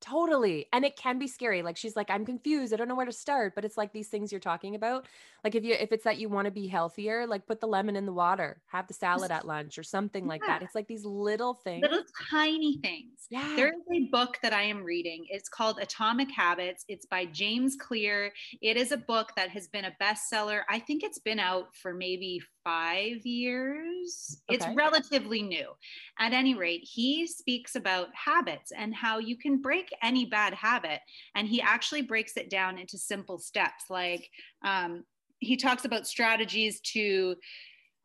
Totally. 0.00 0.66
And 0.72 0.84
it 0.84 0.96
can 0.96 1.18
be 1.18 1.26
scary. 1.26 1.62
Like 1.62 1.76
she's 1.76 1.94
like, 1.94 2.10
I'm 2.10 2.24
confused. 2.24 2.72
I 2.72 2.76
don't 2.76 2.88
know 2.88 2.94
where 2.94 3.06
to 3.06 3.12
start. 3.12 3.54
But 3.54 3.64
it's 3.64 3.76
like 3.76 3.92
these 3.92 4.08
things 4.08 4.32
you're 4.32 4.40
talking 4.40 4.74
about. 4.74 5.06
Like 5.44 5.54
if 5.54 5.64
you 5.64 5.74
if 5.78 5.92
it's 5.92 6.04
that 6.04 6.18
you 6.18 6.28
want 6.28 6.46
to 6.46 6.50
be 6.50 6.66
healthier, 6.66 7.26
like 7.26 7.46
put 7.46 7.60
the 7.60 7.66
lemon 7.66 7.96
in 7.96 8.06
the 8.06 8.12
water, 8.12 8.60
have 8.66 8.86
the 8.86 8.94
salad 8.94 9.30
at 9.30 9.46
lunch 9.46 9.78
or 9.78 9.82
something 9.82 10.26
like 10.26 10.42
that. 10.46 10.62
It's 10.62 10.74
like 10.74 10.86
these 10.86 11.04
little 11.04 11.54
things. 11.54 11.82
Little 11.82 12.04
tiny 12.30 12.78
things. 12.78 13.26
Yeah. 13.30 13.54
There 13.56 13.68
is 13.68 13.82
a 13.92 14.10
book 14.10 14.38
that 14.42 14.52
I 14.52 14.62
am 14.62 14.82
reading. 14.82 15.26
It's 15.28 15.48
called 15.48 15.78
Atomic 15.80 16.30
Habits. 16.30 16.84
It's 16.88 17.06
by 17.06 17.26
James 17.26 17.76
Clear. 17.76 18.32
It 18.60 18.76
is 18.76 18.92
a 18.92 18.96
book 18.96 19.32
that 19.36 19.50
has 19.50 19.68
been 19.68 19.84
a 19.84 19.96
bestseller. 20.00 20.62
I 20.68 20.78
think 20.78 21.02
it's 21.02 21.18
been 21.18 21.38
out 21.38 21.74
for 21.76 21.92
maybe 21.94 22.40
five 22.64 23.24
years. 23.24 24.42
Okay. 24.50 24.56
It's 24.56 24.66
relatively 24.76 25.42
new. 25.42 25.70
At 26.18 26.32
any 26.32 26.54
rate, 26.54 26.82
he 26.82 27.26
speaks 27.26 27.76
about 27.76 28.08
habits 28.14 28.72
and 28.76 28.94
how 28.94 29.18
you 29.18 29.36
can 29.36 29.60
break 29.60 29.90
any 30.02 30.26
bad 30.26 30.54
habit. 30.54 31.00
And 31.34 31.48
he 31.48 31.60
actually 31.60 32.02
breaks 32.02 32.36
it 32.36 32.50
down 32.50 32.78
into 32.78 32.98
simple 32.98 33.38
steps. 33.38 33.84
Like 33.88 34.28
um, 34.64 35.04
he 35.38 35.56
talks 35.56 35.84
about 35.84 36.06
strategies 36.06 36.80
to 36.92 37.36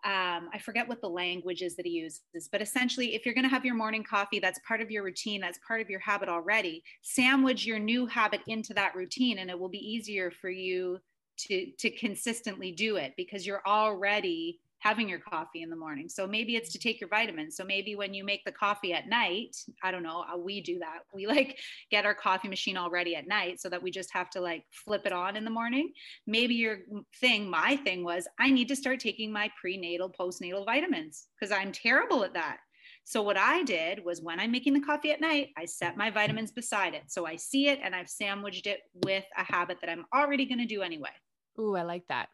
um, 0.06 0.50
I 0.54 0.60
forget 0.60 0.88
what 0.88 1.02
the 1.02 1.10
language 1.10 1.64
is 1.64 1.76
that 1.78 1.86
he 1.88 1.94
uses, 1.94 2.48
but 2.52 2.62
essentially, 2.62 3.16
if 3.16 3.26
you're 3.26 3.34
going 3.34 3.46
to 3.46 3.50
have 3.50 3.66
your 3.66 3.74
morning 3.74 4.04
coffee, 4.04 4.38
that's 4.38 4.60
part 4.68 4.80
of 4.80 4.92
your 4.92 5.04
routine, 5.04 5.42
that's 5.42 5.58
part 5.68 5.82
of 5.82 5.90
your 5.90 6.00
habit 6.00 6.30
already. 6.30 6.84
Sandwich 7.02 7.66
your 7.66 7.80
new 7.80 8.06
habit 8.06 8.42
into 8.46 8.72
that 8.76 8.94
routine, 8.94 9.40
and 9.40 9.50
it 9.50 9.60
will 9.60 9.70
be 9.70 9.80
easier 9.80 10.30
for 10.30 10.52
you 10.52 11.00
to 11.38 11.72
to 11.78 11.90
consistently 11.90 12.72
do 12.72 12.96
it 12.98 13.14
because 13.18 13.46
you're 13.46 13.64
already 13.66 14.60
having 14.86 15.10
your 15.10 15.20
coffee 15.20 15.64
in 15.64 15.70
the 15.72 15.76
morning. 15.76 16.08
So 16.08 16.28
maybe 16.28 16.56
it's 16.56 16.72
to 16.74 16.78
take 16.78 17.02
your 17.02 17.10
vitamins. 17.10 17.58
So 17.58 17.64
maybe 17.64 17.96
when 17.96 18.14
you 18.14 18.24
make 18.24 18.46
the 18.46 18.52
coffee 18.52 18.94
at 18.94 19.10
night, 19.10 19.58
I 19.82 19.90
don't 19.90 20.04
know, 20.04 20.24
uh, 20.32 20.38
we 20.38 20.62
do 20.62 20.78
that. 20.78 21.00
We 21.12 21.26
like 21.26 21.58
get 21.90 22.06
our 22.06 22.14
coffee 22.14 22.48
machine 22.48 22.78
already 22.78 23.16
at 23.16 23.28
night 23.28 23.60
so 23.60 23.68
that 23.70 23.82
we 23.82 23.90
just 23.90 24.14
have 24.14 24.30
to 24.32 24.42
like 24.42 24.64
flip 24.70 25.02
it 25.08 25.12
on 25.12 25.38
in 25.38 25.44
the 25.44 25.50
morning. 25.50 25.92
Maybe 26.28 26.54
your 26.54 26.82
thing, 27.20 27.50
my 27.50 27.78
thing 27.78 28.04
was 28.04 28.28
I 28.40 28.52
need 28.52 28.68
to 28.68 28.76
start 28.76 29.00
taking 29.00 29.32
my 29.32 29.50
prenatal, 29.60 30.12
postnatal 30.12 30.66
vitamins 30.66 31.30
because 31.40 31.52
I'm 31.52 31.72
terrible 31.72 32.24
at 32.24 32.36
that. 32.36 32.58
So 33.06 33.24
what 33.24 33.38
I 33.38 33.64
did 33.64 34.06
was 34.06 34.22
when 34.22 34.40
I'm 34.40 34.52
making 34.52 34.74
the 34.74 34.82
coffee 34.82 35.12
at 35.12 35.22
night, 35.22 35.50
I 35.58 35.66
set 35.66 35.98
my 35.98 36.12
vitamins 36.12 36.52
beside 36.52 36.94
it. 36.94 37.04
So 37.08 37.26
I 37.26 37.38
see 37.38 37.70
it 37.70 37.80
and 37.84 37.96
I've 37.96 38.10
sandwiched 38.10 38.68
it 38.68 38.82
with 39.04 39.26
a 39.36 39.44
habit 39.44 39.78
that 39.82 39.90
I'm 39.90 40.06
already 40.14 40.46
going 40.46 40.60
to 40.60 40.66
do 40.66 40.84
anyway. 40.84 41.10
Ooh, 41.60 41.76
I 41.76 41.84
like 41.84 42.08
that. 42.10 42.30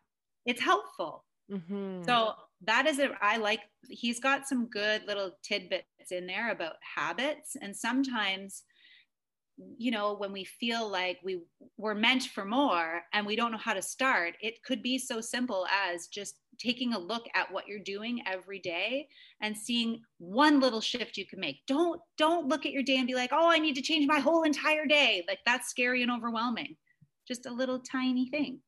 It's 0.46 0.62
helpful. 0.62 1.26
Mm-hmm. 1.52 2.04
So 2.04 2.34
that 2.64 2.88
is 2.88 3.00
it. 3.00 3.12
I 3.22 3.38
like, 3.38 3.62
he's 3.90 4.20
got 4.20 4.48
some 4.48 4.68
good 4.68 5.04
little 5.08 5.32
tidbits 5.44 6.12
in 6.12 6.28
there 6.28 6.52
about 6.52 6.76
habits. 6.96 7.56
And 7.62 7.76
sometimes, 7.76 8.64
you 9.78 9.92
know, 9.92 10.16
when 10.16 10.32
we 10.32 10.44
feel 10.44 10.90
like 10.90 11.20
we 11.24 11.42
were 11.78 11.94
meant 11.94 12.24
for 12.24 12.46
more 12.46 13.02
and 13.14 13.26
we 13.26 13.36
don't 13.36 13.52
know 13.52 13.58
how 13.58 13.74
to 13.74 13.82
start, 13.82 14.36
it 14.42 14.64
could 14.64 14.82
be 14.82 14.98
so 14.98 15.22
simple 15.22 15.68
as 15.68 16.08
just 16.08 16.40
taking 16.58 16.94
a 16.94 17.00
look 17.00 17.26
at 17.36 17.52
what 17.52 17.68
you're 17.68 17.80
doing 17.80 18.22
every 18.26 18.60
day 18.60 19.08
and 19.42 19.56
seeing 19.56 20.02
one 20.18 20.60
little 20.60 20.82
shift 20.82 21.18
you 21.18 21.26
can 21.28 21.40
make. 21.40 21.58
Don't 21.68 22.00
don't 22.18 22.48
look 22.48 22.66
at 22.66 22.72
your 22.72 22.84
day 22.84 22.98
and 22.98 23.08
be 23.08 23.16
like, 23.16 23.32
"Oh, 23.32 23.50
I 23.50 23.58
need 23.60 23.76
to 23.76 23.82
change 23.82 24.08
my 24.08 24.20
whole 24.20 24.44
entire 24.44 24.86
day." 24.86 25.24
Like 25.28 25.40
that's 25.46 25.70
scary 25.70 26.02
and 26.02 26.12
overwhelming. 26.12 26.76
Just 27.28 27.46
a 27.46 27.54
little 27.54 27.80
tiny 27.80 28.30
thing. 28.30 28.62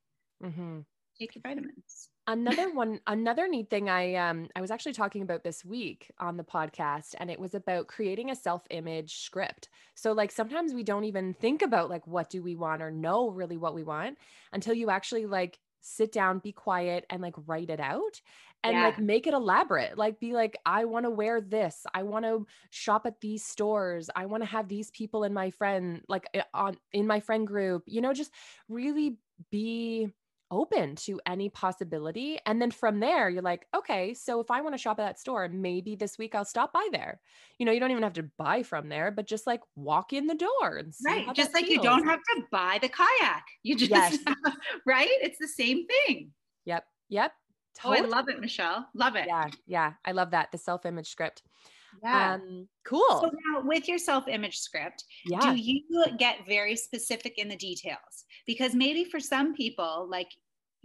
Mm-hmm. 0.43 0.79
Take 1.19 1.35
your 1.35 1.41
vitamins. 1.43 2.09
Another 2.25 2.71
one 2.73 2.99
another 3.07 3.47
neat 3.47 3.69
thing 3.69 3.89
i 3.89 4.15
um 4.15 4.47
i 4.55 4.61
was 4.61 4.71
actually 4.71 4.93
talking 4.93 5.21
about 5.21 5.43
this 5.43 5.63
week 5.63 6.09
on 6.19 6.37
the 6.37 6.43
podcast 6.43 7.15
and 7.19 7.29
it 7.29 7.39
was 7.39 7.53
about 7.53 7.87
creating 7.87 8.31
a 8.31 8.35
self-image 8.35 9.17
script. 9.17 9.69
So 9.95 10.13
like 10.13 10.31
sometimes 10.31 10.73
we 10.73 10.83
don't 10.83 11.03
even 11.03 11.33
think 11.33 11.61
about 11.61 11.89
like 11.89 12.07
what 12.07 12.29
do 12.29 12.41
we 12.41 12.55
want 12.55 12.81
or 12.81 12.91
know 12.91 13.29
really 13.29 13.57
what 13.57 13.75
we 13.75 13.83
want 13.83 14.17
until 14.51 14.73
you 14.73 14.89
actually 14.89 15.25
like 15.25 15.59
sit 15.81 16.13
down 16.13 16.39
be 16.39 16.53
quiet 16.53 17.05
and 17.09 17.21
like 17.21 17.35
write 17.45 17.69
it 17.69 17.81
out 17.81 18.21
and 18.63 18.77
yeah. 18.77 18.85
like 18.85 18.99
make 18.99 19.27
it 19.27 19.33
elaborate. 19.33 19.97
Like 19.97 20.19
be 20.19 20.33
like 20.33 20.57
i 20.65 20.85
want 20.85 21.05
to 21.05 21.09
wear 21.09 21.41
this. 21.41 21.85
I 21.93 22.03
want 22.03 22.25
to 22.25 22.47
shop 22.69 23.05
at 23.05 23.19
these 23.19 23.45
stores. 23.45 24.09
I 24.15 24.25
want 24.25 24.43
to 24.43 24.49
have 24.49 24.67
these 24.67 24.89
people 24.91 25.25
in 25.25 25.33
my 25.33 25.51
friend 25.51 26.01
like 26.07 26.25
eh, 26.33 26.41
on 26.53 26.77
in 26.93 27.05
my 27.05 27.19
friend 27.19 27.45
group. 27.45 27.83
You 27.85 28.01
know 28.01 28.13
just 28.13 28.31
really 28.69 29.17
be 29.51 30.09
open 30.53 30.95
to 30.95 31.19
any 31.25 31.49
possibility. 31.49 32.37
And 32.45 32.61
then 32.61 32.71
from 32.71 32.99
there, 32.99 33.29
you're 33.29 33.41
like, 33.41 33.65
okay, 33.75 34.13
so 34.13 34.39
if 34.39 34.51
I 34.51 34.61
want 34.61 34.75
to 34.75 34.77
shop 34.77 34.99
at 34.99 35.05
that 35.05 35.19
store, 35.19 35.49
maybe 35.49 35.95
this 35.95 36.17
week 36.17 36.35
I'll 36.35 36.45
stop 36.45 36.71
by 36.71 36.87
there. 36.91 37.19
You 37.57 37.65
know, 37.65 37.71
you 37.71 37.79
don't 37.79 37.91
even 37.91 38.03
have 38.03 38.13
to 38.13 38.29
buy 38.37 38.63
from 38.63 38.89
there, 38.89 39.11
but 39.11 39.25
just 39.25 39.47
like 39.47 39.61
walk 39.75 40.13
in 40.13 40.27
the 40.27 40.35
door 40.35 40.77
and 40.77 40.93
right. 41.05 41.33
Just 41.33 41.53
like 41.53 41.65
feels. 41.65 41.77
you 41.77 41.81
don't 41.81 42.05
have 42.05 42.19
to 42.19 42.43
buy 42.51 42.77
the 42.81 42.89
kayak. 42.89 43.43
You 43.63 43.75
just 43.75 43.91
yes. 43.91 44.17
right. 44.85 45.09
It's 45.21 45.39
the 45.39 45.47
same 45.47 45.85
thing. 45.87 46.31
Yep. 46.65 46.85
Yep. 47.09 47.31
Totally. 47.75 48.01
Oh, 48.01 48.03
I 48.03 48.07
love 48.07 48.29
it, 48.29 48.39
Michelle. 48.39 48.87
Love 48.93 49.15
it. 49.15 49.25
Yeah. 49.27 49.47
Yeah. 49.65 49.93
I 50.05 50.11
love 50.11 50.31
that. 50.31 50.51
The 50.51 50.59
self-image 50.59 51.09
script. 51.09 51.41
Yeah. 52.01 52.35
Um, 52.35 52.67
cool. 52.85 53.03
So 53.09 53.31
now 53.47 53.61
with 53.63 53.87
your 53.87 53.97
self-image 53.97 54.57
script, 54.57 55.03
yeah. 55.25 55.39
do 55.39 55.55
you 55.55 55.81
get 56.17 56.47
very 56.47 56.75
specific 56.75 57.37
in 57.37 57.49
the 57.49 57.55
details? 57.55 58.25
Because 58.45 58.73
maybe 58.73 59.05
for 59.05 59.19
some 59.19 59.53
people, 59.53 60.07
like 60.09 60.29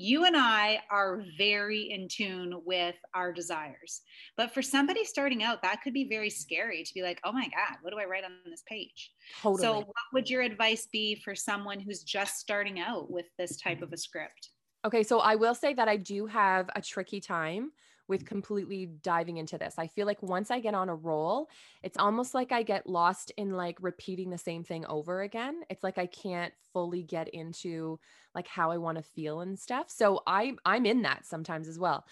you 0.00 0.24
and 0.24 0.36
I 0.36 0.80
are 0.90 1.24
very 1.36 1.90
in 1.90 2.06
tune 2.08 2.62
with 2.64 2.94
our 3.14 3.32
desires. 3.32 4.02
But 4.36 4.54
for 4.54 4.62
somebody 4.62 5.04
starting 5.04 5.42
out, 5.42 5.60
that 5.62 5.82
could 5.82 5.92
be 5.92 6.08
very 6.08 6.30
scary 6.30 6.84
to 6.84 6.94
be 6.94 7.02
like, 7.02 7.20
oh 7.24 7.32
my 7.32 7.48
God, 7.48 7.78
what 7.82 7.92
do 7.92 7.98
I 7.98 8.04
write 8.04 8.24
on 8.24 8.30
this 8.46 8.62
page? 8.66 9.10
Totally. 9.42 9.60
So, 9.60 9.78
what 9.78 9.94
would 10.14 10.30
your 10.30 10.42
advice 10.42 10.86
be 10.92 11.16
for 11.16 11.34
someone 11.34 11.80
who's 11.80 12.04
just 12.04 12.36
starting 12.36 12.78
out 12.78 13.10
with 13.10 13.26
this 13.38 13.56
type 13.56 13.82
of 13.82 13.92
a 13.92 13.96
script? 13.96 14.50
Okay, 14.84 15.02
so 15.02 15.18
I 15.18 15.34
will 15.34 15.56
say 15.56 15.74
that 15.74 15.88
I 15.88 15.96
do 15.96 16.26
have 16.26 16.70
a 16.76 16.80
tricky 16.80 17.20
time 17.20 17.72
with 18.08 18.24
completely 18.24 18.86
diving 19.02 19.36
into 19.36 19.58
this. 19.58 19.74
I 19.78 19.86
feel 19.86 20.06
like 20.06 20.22
once 20.22 20.50
I 20.50 20.60
get 20.60 20.74
on 20.74 20.88
a 20.88 20.94
roll, 20.94 21.48
it's 21.82 21.98
almost 21.98 22.34
like 22.34 22.50
I 22.52 22.62
get 22.62 22.88
lost 22.88 23.30
in 23.36 23.50
like 23.50 23.76
repeating 23.80 24.30
the 24.30 24.38
same 24.38 24.64
thing 24.64 24.86
over 24.86 25.20
again. 25.20 25.60
It's 25.68 25.84
like 25.84 25.98
I 25.98 26.06
can't 26.06 26.52
fully 26.72 27.02
get 27.02 27.28
into 27.28 28.00
like 28.34 28.48
how 28.48 28.70
I 28.70 28.78
want 28.78 28.96
to 28.96 29.04
feel 29.04 29.40
and 29.40 29.58
stuff. 29.58 29.90
So 29.90 30.22
I 30.26 30.54
I'm 30.64 30.86
in 30.86 31.02
that 31.02 31.26
sometimes 31.26 31.68
as 31.68 31.78
well. 31.78 32.06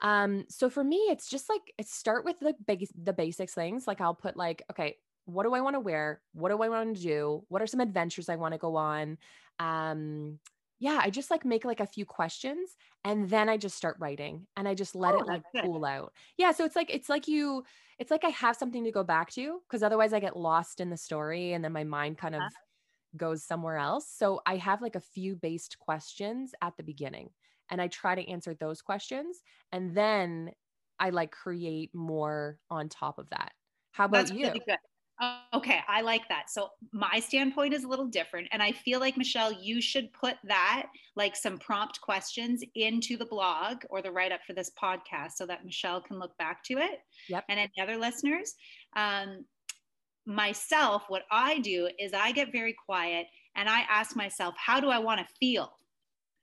Um 0.00 0.44
so 0.48 0.70
for 0.70 0.84
me 0.84 0.96
it's 1.10 1.28
just 1.28 1.48
like 1.48 1.74
it 1.76 1.88
start 1.88 2.24
with 2.24 2.38
the 2.38 2.54
big 2.66 2.86
the 3.02 3.12
basics 3.12 3.54
things. 3.54 3.86
Like 3.86 4.00
I'll 4.00 4.14
put 4.14 4.36
like 4.36 4.62
okay, 4.70 4.96
what 5.24 5.42
do 5.42 5.54
I 5.54 5.60
want 5.60 5.74
to 5.74 5.80
wear? 5.80 6.20
What 6.32 6.50
do 6.50 6.62
I 6.62 6.68
want 6.68 6.96
to 6.96 7.02
do? 7.02 7.44
What 7.48 7.60
are 7.60 7.66
some 7.66 7.80
adventures 7.80 8.28
I 8.28 8.36
want 8.36 8.54
to 8.54 8.58
go 8.58 8.76
on? 8.76 9.18
Um 9.58 10.38
yeah, 10.80 10.98
I 11.00 11.10
just 11.10 11.30
like 11.30 11.44
make 11.44 11.66
like 11.66 11.80
a 11.80 11.86
few 11.86 12.06
questions 12.06 12.76
and 13.04 13.28
then 13.28 13.50
I 13.50 13.58
just 13.58 13.76
start 13.76 13.96
writing 14.00 14.46
and 14.56 14.66
I 14.66 14.74
just 14.74 14.96
let 14.96 15.14
oh, 15.14 15.18
it 15.18 15.26
like 15.26 15.42
cool 15.62 15.84
out. 15.84 16.14
Yeah. 16.38 16.52
So 16.52 16.64
it's 16.64 16.74
like, 16.74 16.92
it's 16.92 17.10
like 17.10 17.28
you, 17.28 17.64
it's 17.98 18.10
like 18.10 18.24
I 18.24 18.30
have 18.30 18.56
something 18.56 18.82
to 18.84 18.90
go 18.90 19.04
back 19.04 19.30
to 19.32 19.60
because 19.68 19.82
otherwise 19.82 20.14
I 20.14 20.20
get 20.20 20.38
lost 20.38 20.80
in 20.80 20.88
the 20.88 20.96
story 20.96 21.52
and 21.52 21.62
then 21.62 21.72
my 21.72 21.84
mind 21.84 22.16
kind 22.16 22.34
of 22.34 22.40
uh-huh. 22.40 22.48
goes 23.18 23.44
somewhere 23.44 23.76
else. 23.76 24.06
So 24.10 24.40
I 24.46 24.56
have 24.56 24.80
like 24.80 24.96
a 24.96 25.00
few 25.00 25.36
based 25.36 25.78
questions 25.78 26.52
at 26.62 26.74
the 26.78 26.82
beginning 26.82 27.28
and 27.70 27.80
I 27.80 27.88
try 27.88 28.14
to 28.14 28.26
answer 28.26 28.54
those 28.54 28.80
questions 28.80 29.42
and 29.72 29.94
then 29.94 30.50
I 30.98 31.10
like 31.10 31.30
create 31.30 31.94
more 31.94 32.58
on 32.70 32.88
top 32.88 33.18
of 33.18 33.28
that. 33.30 33.52
How 33.92 34.06
about 34.06 34.28
That's 34.28 34.32
you? 34.32 34.46
Really 34.46 34.62
Okay, 35.52 35.80
I 35.86 36.00
like 36.00 36.26
that. 36.28 36.48
So 36.48 36.70
my 36.92 37.20
standpoint 37.20 37.74
is 37.74 37.84
a 37.84 37.88
little 37.88 38.06
different. 38.06 38.48
And 38.52 38.62
I 38.62 38.72
feel 38.72 39.00
like, 39.00 39.18
Michelle, 39.18 39.52
you 39.52 39.82
should 39.82 40.12
put 40.12 40.36
that, 40.44 40.86
like 41.14 41.36
some 41.36 41.58
prompt 41.58 42.00
questions, 42.00 42.64
into 42.74 43.18
the 43.18 43.26
blog 43.26 43.82
or 43.90 44.00
the 44.00 44.10
write 44.10 44.32
up 44.32 44.40
for 44.46 44.54
this 44.54 44.70
podcast 44.82 45.32
so 45.32 45.44
that 45.46 45.64
Michelle 45.64 46.00
can 46.00 46.18
look 46.18 46.36
back 46.38 46.64
to 46.64 46.78
it. 46.78 47.00
Yep. 47.28 47.44
And 47.48 47.60
any 47.60 47.72
other 47.82 47.96
listeners. 47.96 48.54
Um, 48.96 49.44
myself, 50.26 51.04
what 51.08 51.22
I 51.30 51.58
do 51.58 51.90
is 51.98 52.12
I 52.14 52.32
get 52.32 52.52
very 52.52 52.74
quiet 52.86 53.26
and 53.56 53.68
I 53.68 53.80
ask 53.90 54.16
myself, 54.16 54.54
how 54.56 54.80
do 54.80 54.88
I 54.88 54.98
want 54.98 55.20
to 55.20 55.34
feel? 55.38 55.72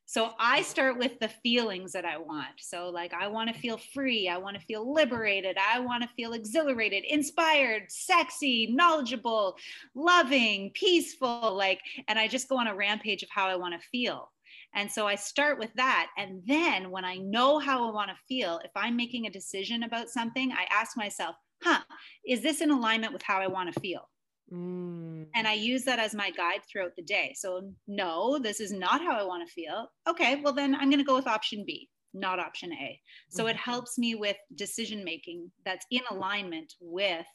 So 0.10 0.32
I 0.40 0.62
start 0.62 0.98
with 0.98 1.20
the 1.20 1.28
feelings 1.28 1.92
that 1.92 2.06
I 2.06 2.18
want. 2.18 2.48
So, 2.60 2.88
like, 2.88 3.14
I 3.14 3.28
want 3.28 3.54
to 3.54 3.60
feel 3.60 3.78
free. 3.78 4.30
I 4.30 4.38
want 4.38 4.58
to 4.58 4.66
feel 4.66 4.94
liberated. 4.94 5.58
I 5.58 5.82
want 5.82 6.02
to 6.02 6.10
feel 6.16 6.32
exhilarated, 6.32 7.04
inspired, 7.04 7.92
sexy, 7.92 8.68
knowledgeable, 8.72 9.58
loving, 9.96 10.72
peaceful. 10.74 11.54
Like, 11.54 11.82
and 12.08 12.18
I 12.18 12.30
just 12.30 12.48
go 12.48 12.58
on 12.58 12.68
a 12.68 12.76
rampage 12.76 13.22
of 13.22 13.30
how 13.30 13.48
I 13.48 13.58
want 13.58 13.74
to 13.74 13.88
feel. 13.90 14.32
And 14.74 14.90
so 14.90 15.06
I 15.06 15.16
start 15.16 15.60
with 15.60 15.74
that. 15.74 16.08
And 16.18 16.42
then 16.46 16.90
when 16.90 17.04
I 17.04 17.18
know 17.18 17.60
how 17.60 17.86
I 17.86 17.92
want 17.92 18.10
to 18.10 18.18
feel, 18.30 18.62
if 18.64 18.72
I'm 18.78 18.96
making 18.96 19.28
a 19.28 19.30
decision 19.30 19.84
about 19.84 20.10
something, 20.10 20.54
I 20.54 20.68
ask 20.72 20.96
myself, 20.96 21.36
huh, 21.62 21.82
is 22.26 22.42
this 22.42 22.62
in 22.62 22.72
alignment 22.72 23.12
with 23.12 23.24
how 23.24 23.42
I 23.42 23.48
want 23.48 23.74
to 23.74 23.80
feel? 23.82 24.08
Mm. 24.54 25.27
And 25.36 25.48
I 25.48 25.54
use 25.54 25.84
that 25.84 26.00
as 26.00 26.16
my 26.16 26.32
guide 26.32 26.62
throughout 26.70 26.96
the 26.96 27.04
day. 27.04 27.34
So, 27.38 27.72
no, 27.88 28.39
this 28.39 28.60
is 28.60 28.72
not 28.72 29.01
how 29.01 29.18
I 29.18 29.24
want 29.24 29.48
to 29.48 29.54
feel. 29.54 29.88
Okay, 30.08 30.42
well, 30.42 30.54
then 30.54 30.75
I'm 30.75 30.89
going 30.89 31.00
to 31.00 31.06
go 31.06 31.16
with 31.16 31.27
option 31.27 31.63
B, 31.66 31.89
not 32.13 32.39
option 32.39 32.72
A. 32.74 33.00
So, 33.30 33.44
mm-hmm. 33.44 33.51
it 33.51 33.58
helps 33.58 33.98
me 33.98 34.16
with 34.16 34.38
decision 34.56 35.04
making 35.04 35.51
that's 35.66 35.86
in 35.92 36.01
alignment 36.12 36.74
with 36.80 37.25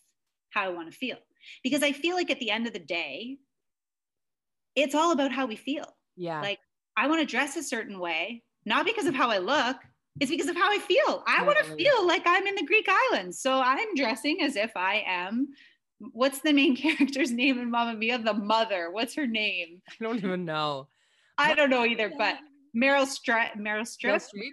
how 0.51 0.65
I 0.65 0.71
want 0.71 0.91
to 0.91 0.97
feel. 0.97 1.19
Because 1.63 1.83
I 1.83 1.93
feel 1.93 2.15
like 2.15 2.31
at 2.31 2.39
the 2.41 2.51
end 2.51 2.67
of 2.67 2.73
the 2.73 2.79
day, 2.79 3.37
it's 4.75 4.95
all 4.95 5.13
about 5.13 5.33
how 5.33 5.47
we 5.47 5.57
feel. 5.57 5.87
Yeah. 6.17 6.41
Like, 6.41 6.61
I 6.97 7.09
want 7.09 7.21
to 7.21 7.27
dress 7.27 7.57
a 7.57 7.63
certain 7.63 7.99
way, 7.99 8.43
not 8.65 8.87
because 8.87 9.07
of 9.07 9.15
how 9.15 9.31
I 9.31 9.39
look, 9.39 9.77
it's 10.21 10.31
because 10.31 10.49
of 10.49 10.57
how 10.57 10.71
I 10.71 10.79
feel. 10.79 11.25
I 11.27 11.43
want 11.43 11.59
to 11.59 11.75
feel 11.75 12.07
like 12.07 12.23
I'm 12.27 12.47
in 12.47 12.55
the 12.55 12.67
Greek 12.67 12.87
islands. 12.89 13.41
So 13.41 13.61
I'm 13.61 13.95
dressing 13.95 14.43
as 14.43 14.57
if 14.57 14.71
I 14.77 15.03
am 15.07 15.49
what's 16.13 16.41
the 16.41 16.53
main 16.53 16.77
character's 16.85 17.31
name 17.31 17.59
in 17.59 17.71
Mamma 17.71 17.95
Mia? 17.95 18.19
The 18.19 18.35
mother. 18.35 18.91
What's 18.91 19.15
her 19.15 19.27
name? 19.27 19.81
I 19.89 20.05
don't 20.05 20.19
even 20.19 20.45
know. 20.45 20.89
I 21.39 21.55
don't 21.55 21.71
know 21.71 21.85
either, 21.85 22.13
but 22.17 22.37
Meryl 22.77 23.07
Streep. 23.07 23.57
Meryl 23.57 23.87
Streep. 23.87 24.51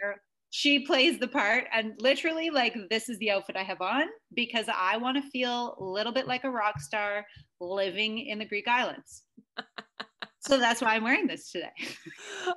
She 0.51 0.79
plays 0.79 1.19
the 1.19 1.27
part, 1.27 1.65
and 1.71 1.93
literally, 1.99 2.49
like, 2.49 2.75
this 2.89 3.07
is 3.07 3.19
the 3.19 3.29
outfit 3.29 3.55
I 3.55 3.61
have 3.61 3.81
on 3.81 4.05
because 4.33 4.65
I 4.73 4.97
want 4.97 5.23
to 5.23 5.29
feel 5.29 5.75
a 5.79 5.83
little 5.83 6.11
bit 6.11 6.27
like 6.27 6.43
a 6.43 6.49
rock 6.49 6.79
star 6.79 7.23
living 7.61 8.17
in 8.17 8.39
the 8.39 8.45
Greek 8.45 8.67
islands. 8.67 9.23
so 10.39 10.57
that's 10.57 10.81
why 10.81 10.95
I'm 10.95 11.03
wearing 11.03 11.27
this 11.27 11.51
today. 11.51 11.69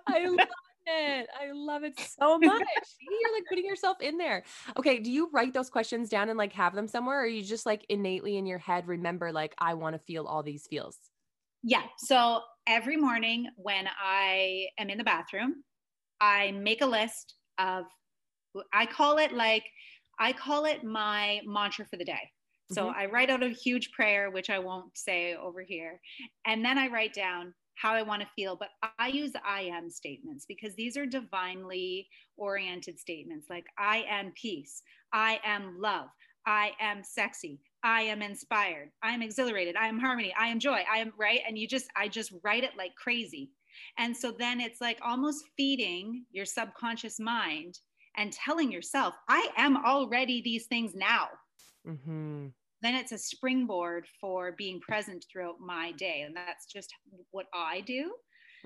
I 0.06 0.24
love 0.26 0.48
it. 0.86 1.28
I 1.40 1.52
love 1.52 1.84
it 1.84 1.98
so 1.98 2.38
much. 2.38 2.62
You're 3.00 3.32
like 3.34 3.44
putting 3.48 3.64
yourself 3.64 4.00
in 4.00 4.18
there. 4.18 4.44
Okay. 4.78 4.98
Do 4.98 5.10
you 5.10 5.30
write 5.32 5.52
those 5.54 5.70
questions 5.70 6.08
down 6.08 6.28
and 6.28 6.38
like 6.38 6.52
have 6.52 6.74
them 6.74 6.88
somewhere? 6.88 7.22
Or 7.22 7.26
you 7.26 7.42
just 7.42 7.66
like 7.66 7.84
innately 7.88 8.36
in 8.36 8.46
your 8.46 8.58
head 8.58 8.86
remember, 8.88 9.32
like, 9.32 9.54
I 9.58 9.74
want 9.74 9.94
to 9.94 9.98
feel 10.00 10.26
all 10.26 10.42
these 10.42 10.66
feels? 10.68 10.98
Yeah. 11.62 11.82
So 11.98 12.40
every 12.66 12.96
morning 12.96 13.48
when 13.56 13.88
I 14.02 14.66
am 14.78 14.90
in 14.90 14.98
the 14.98 15.04
bathroom, 15.04 15.62
I 16.20 16.52
make 16.52 16.82
a 16.82 16.86
list 16.86 17.34
of, 17.58 17.84
I 18.72 18.86
call 18.86 19.18
it 19.18 19.32
like, 19.32 19.64
I 20.18 20.32
call 20.32 20.66
it 20.66 20.84
my 20.84 21.40
mantra 21.44 21.86
for 21.86 21.96
the 21.96 22.04
day. 22.04 22.30
So 22.70 22.86
mm-hmm. 22.86 22.98
I 22.98 23.06
write 23.06 23.30
out 23.30 23.42
a 23.42 23.48
huge 23.48 23.90
prayer, 23.92 24.30
which 24.30 24.50
I 24.50 24.58
won't 24.58 24.96
say 24.96 25.34
over 25.34 25.62
here. 25.62 26.00
And 26.46 26.64
then 26.64 26.78
I 26.78 26.88
write 26.88 27.12
down 27.12 27.54
how 27.74 27.92
I 27.92 28.02
want 28.02 28.22
to 28.22 28.28
feel. 28.34 28.56
But 28.56 28.68
I 28.98 29.08
use 29.08 29.32
I 29.44 29.62
am 29.62 29.90
statements 29.90 30.44
because 30.46 30.74
these 30.74 30.96
are 30.96 31.06
divinely 31.06 32.08
oriented 32.36 32.98
statements 32.98 33.48
like 33.50 33.66
I 33.78 34.04
am 34.08 34.32
peace, 34.34 34.82
I 35.12 35.40
am 35.44 35.76
love, 35.78 36.08
I 36.46 36.72
am 36.80 37.02
sexy, 37.02 37.60
I 37.82 38.02
am 38.02 38.22
inspired, 38.22 38.90
I 39.02 39.12
am 39.12 39.22
exhilarated, 39.22 39.76
I 39.76 39.88
am 39.88 39.98
harmony, 39.98 40.34
I 40.38 40.48
am 40.48 40.58
joy, 40.58 40.84
I 40.92 40.98
am 40.98 41.12
right. 41.18 41.40
And 41.46 41.58
you 41.58 41.66
just, 41.66 41.86
I 41.96 42.08
just 42.08 42.32
write 42.42 42.64
it 42.64 42.72
like 42.76 42.94
crazy. 42.96 43.50
And 43.98 44.16
so 44.16 44.32
then 44.32 44.60
it's 44.60 44.80
like 44.80 44.98
almost 45.02 45.44
feeding 45.56 46.24
your 46.30 46.44
subconscious 46.44 47.18
mind 47.18 47.78
and 48.16 48.32
telling 48.32 48.70
yourself, 48.70 49.14
I 49.28 49.48
am 49.56 49.84
already 49.84 50.42
these 50.42 50.66
things 50.66 50.94
now. 50.94 51.28
Mm-hmm 51.86 52.48
then 52.82 52.94
it's 52.94 53.12
a 53.12 53.18
springboard 53.18 54.06
for 54.20 54.52
being 54.58 54.80
present 54.80 55.24
throughout 55.30 55.60
my 55.60 55.92
day. 55.92 56.22
And 56.26 56.36
that's 56.36 56.66
just 56.66 56.92
what 57.30 57.46
I 57.54 57.80
do. 57.82 58.12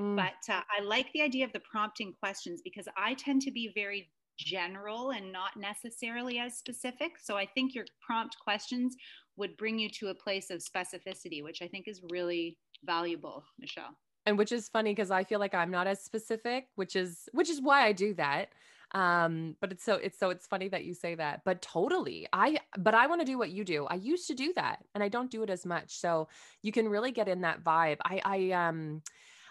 Mm. 0.00 0.16
But 0.16 0.52
uh, 0.52 0.62
I 0.76 0.82
like 0.82 1.12
the 1.12 1.23
idea 1.23 1.44
of 1.44 1.52
the 1.52 1.62
prompting 1.70 2.12
questions 2.18 2.61
because 2.64 2.88
I 2.96 3.14
tend 3.14 3.42
to 3.42 3.50
be 3.50 3.73
very 3.75 4.11
general 4.38 5.11
and 5.11 5.32
not 5.32 5.56
necessarily 5.56 6.38
as 6.38 6.56
specific. 6.56 7.12
So 7.23 7.37
I 7.37 7.46
think 7.46 7.75
your 7.75 7.87
prompt 8.00 8.37
questions 8.42 8.96
would 9.37 9.56
bring 9.56 9.78
you 9.78 9.88
to 9.90 10.08
a 10.08 10.14
place 10.14 10.50
of 10.50 10.61
specificity, 10.61 11.42
which 11.42 11.62
I 11.62 11.68
think 11.68 11.88
is 11.88 12.02
really 12.11 12.58
valuable, 12.85 13.44
Michelle. 13.58 13.96
And 14.25 14.37
which 14.37 14.52
is 14.52 14.68
funny 14.68 14.92
because 14.92 15.11
I 15.11 15.25
feel 15.25 15.38
like 15.38 15.54
I'm 15.54 15.70
not 15.70 15.87
as 15.87 16.02
specific, 16.02 16.66
which 16.75 16.96
is 16.96 17.28
which 17.32 17.49
is 17.49 17.61
why 17.62 17.85
I 17.85 17.92
do 17.92 18.12
that 18.14 18.49
um 18.93 19.57
but 19.61 19.73
it's 19.73 19.85
so 19.85 19.95
it's 19.95 20.19
so 20.19 20.31
it's 20.31 20.47
funny 20.47 20.69
that 20.69 20.85
you 20.85 20.95
say 20.95 21.14
that 21.14 21.40
but 21.45 21.61
totally 21.61 22.26
i 22.33 22.57
but 22.78 22.95
i 22.95 23.07
want 23.07 23.21
to 23.21 23.25
do 23.25 23.37
what 23.37 23.50
you 23.50 23.64
do 23.64 23.85
i 23.87 23.95
used 23.95 24.28
to 24.28 24.35
do 24.35 24.52
that 24.55 24.78
and 24.95 25.02
i 25.02 25.09
don't 25.09 25.31
do 25.31 25.43
it 25.43 25.50
as 25.50 25.66
much 25.66 25.99
so 25.99 26.28
you 26.62 26.71
can 26.71 26.88
really 26.88 27.11
get 27.11 27.28
in 27.28 27.40
that 27.40 27.62
vibe 27.64 27.99
i 28.05 28.21
i 28.25 28.50
um 28.52 29.02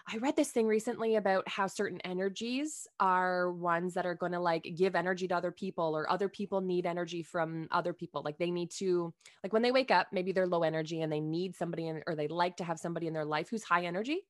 I 0.08 0.18
read 0.18 0.36
this 0.36 0.52
thing 0.52 0.68
recently 0.68 1.16
about 1.16 1.48
how 1.48 1.66
certain 1.66 2.00
energies 2.02 2.86
are 3.00 3.50
ones 3.50 3.94
that 3.94 4.06
are 4.06 4.14
going 4.14 4.32
to 4.32 4.38
like 4.38 4.62
give 4.76 4.94
energy 4.94 5.26
to 5.26 5.36
other 5.36 5.50
people, 5.50 5.96
or 5.96 6.08
other 6.08 6.28
people 6.28 6.60
need 6.60 6.86
energy 6.86 7.24
from 7.24 7.66
other 7.72 7.92
people. 7.92 8.22
Like 8.24 8.38
they 8.38 8.52
need 8.52 8.70
to, 8.78 9.12
like 9.42 9.52
when 9.52 9.62
they 9.62 9.72
wake 9.72 9.90
up, 9.90 10.06
maybe 10.12 10.30
they're 10.30 10.46
low 10.46 10.62
energy 10.62 11.02
and 11.02 11.12
they 11.12 11.18
need 11.18 11.56
somebody 11.56 11.88
in, 11.88 12.02
or 12.06 12.14
they 12.14 12.28
like 12.28 12.56
to 12.58 12.64
have 12.64 12.78
somebody 12.78 13.08
in 13.08 13.14
their 13.14 13.24
life 13.24 13.48
who's 13.50 13.64
high 13.64 13.84
energy. 13.84 14.20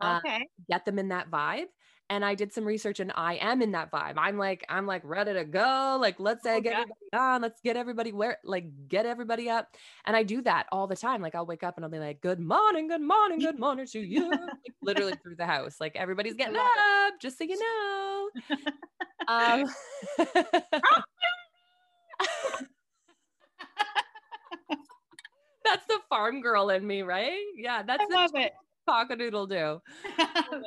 Uh, 0.00 0.20
okay. 0.24 0.36
Uh, 0.36 0.64
get 0.70 0.84
them 0.84 0.98
in 0.98 1.08
that 1.08 1.30
vibe 1.30 1.66
and 2.10 2.24
I 2.24 2.34
did 2.34 2.52
some 2.52 2.64
research 2.64 3.00
and 3.00 3.12
I 3.14 3.34
am 3.34 3.60
in 3.62 3.72
that 3.72 3.90
vibe. 3.90 4.14
I'm 4.16 4.38
like, 4.38 4.64
I'm 4.68 4.86
like 4.86 5.02
ready 5.04 5.34
to 5.34 5.44
go. 5.44 5.98
Like, 6.00 6.18
let's 6.18 6.42
say, 6.42 6.60
get 6.60 6.72
everybody 6.72 6.94
on, 7.12 7.42
let's 7.42 7.60
get 7.60 7.76
everybody 7.76 8.12
where 8.12 8.38
like 8.44 8.88
get 8.88 9.04
everybody 9.06 9.50
up. 9.50 9.76
And 10.06 10.16
I 10.16 10.22
do 10.22 10.40
that 10.42 10.66
all 10.72 10.86
the 10.86 10.96
time. 10.96 11.20
Like 11.20 11.34
I'll 11.34 11.46
wake 11.46 11.62
up 11.62 11.76
and 11.76 11.84
I'll 11.84 11.90
be 11.90 11.98
like, 11.98 12.20
good 12.20 12.40
morning, 12.40 12.88
good 12.88 13.02
morning, 13.02 13.40
good 13.40 13.58
morning 13.58 13.86
to 13.88 14.00
you. 14.00 14.30
like, 14.30 14.40
literally 14.82 15.14
through 15.22 15.36
the 15.36 15.46
house. 15.46 15.76
Like 15.80 15.96
everybody's 15.96 16.34
getting 16.34 16.56
up, 16.56 17.20
just 17.20 17.38
so 17.38 17.44
you 17.44 17.58
know. 17.58 18.30
um 19.28 19.64
That's 25.64 25.86
the 25.86 25.98
farm 26.08 26.40
girl 26.40 26.70
in 26.70 26.86
me, 26.86 27.02
right? 27.02 27.42
Yeah, 27.54 27.82
that's 27.82 28.02
I 28.02 28.14
love 28.14 28.30
it 28.34 28.54
cockadoodle 28.88 29.48
do. 29.48 29.80
Oh 30.18 30.62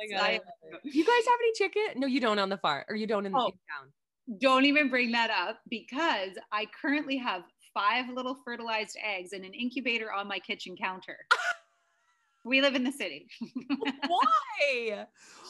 you 0.84 1.04
guys 1.04 1.24
have 1.26 1.38
any 1.40 1.52
chicken? 1.54 2.00
No, 2.00 2.06
you 2.06 2.20
don't 2.20 2.38
on 2.38 2.48
the 2.48 2.58
farm 2.58 2.84
or 2.88 2.96
you 2.96 3.06
don't 3.06 3.26
in, 3.26 3.34
oh, 3.34 3.46
in 3.46 3.52
town. 3.52 4.38
Don't 4.40 4.64
even 4.64 4.88
bring 4.88 5.12
that 5.12 5.30
up 5.30 5.58
because 5.68 6.30
I 6.52 6.66
currently 6.80 7.16
have 7.16 7.42
five 7.74 8.08
little 8.08 8.36
fertilized 8.44 8.96
eggs 9.04 9.32
in 9.32 9.44
an 9.44 9.52
incubator 9.52 10.12
on 10.12 10.28
my 10.28 10.38
kitchen 10.38 10.76
counter. 10.76 11.18
we 12.44 12.60
live 12.60 12.74
in 12.74 12.84
the 12.84 12.92
city. 12.92 13.26
Why? 14.06 15.06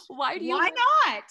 Why 0.09 0.39
do 0.39 0.45
you? 0.45 0.55
Why 0.55 0.71
not? 0.71 1.25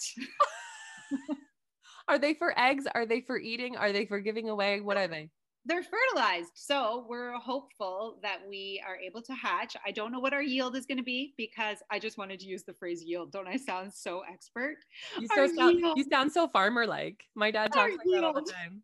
are 2.08 2.18
they 2.18 2.34
for 2.34 2.58
eggs? 2.58 2.86
Are 2.94 3.06
they 3.06 3.20
for 3.20 3.38
eating? 3.38 3.76
Are 3.76 3.92
they 3.92 4.06
for 4.06 4.20
giving 4.20 4.48
away? 4.48 4.80
What 4.80 4.96
are 4.96 5.08
they? 5.08 5.30
They're 5.64 5.82
fertilized. 5.82 6.52
So 6.54 7.06
we're 7.08 7.32
hopeful 7.34 8.18
that 8.22 8.38
we 8.48 8.82
are 8.86 8.96
able 8.96 9.22
to 9.22 9.32
hatch. 9.32 9.76
I 9.86 9.92
don't 9.92 10.12
know 10.12 10.20
what 10.20 10.32
our 10.32 10.42
yield 10.42 10.76
is 10.76 10.86
going 10.86 10.98
to 10.98 11.04
be 11.04 11.34
because 11.36 11.78
I 11.90 11.98
just 11.98 12.18
wanted 12.18 12.40
to 12.40 12.46
use 12.46 12.64
the 12.64 12.74
phrase 12.74 13.02
yield. 13.04 13.30
Don't 13.32 13.46
I 13.46 13.56
sound 13.56 13.92
so 13.92 14.22
expert? 14.30 14.76
You, 15.20 15.28
so 15.34 15.46
sound, 15.46 15.80
you 15.96 16.04
sound 16.10 16.32
so 16.32 16.48
farmer 16.48 16.86
like. 16.86 17.24
My 17.34 17.50
dad 17.50 17.72
talks 17.72 17.92
our 17.92 17.96
like 17.96 18.06
yield. 18.06 18.22
that 18.22 18.26
all 18.26 18.34
the 18.34 18.52
time. 18.52 18.82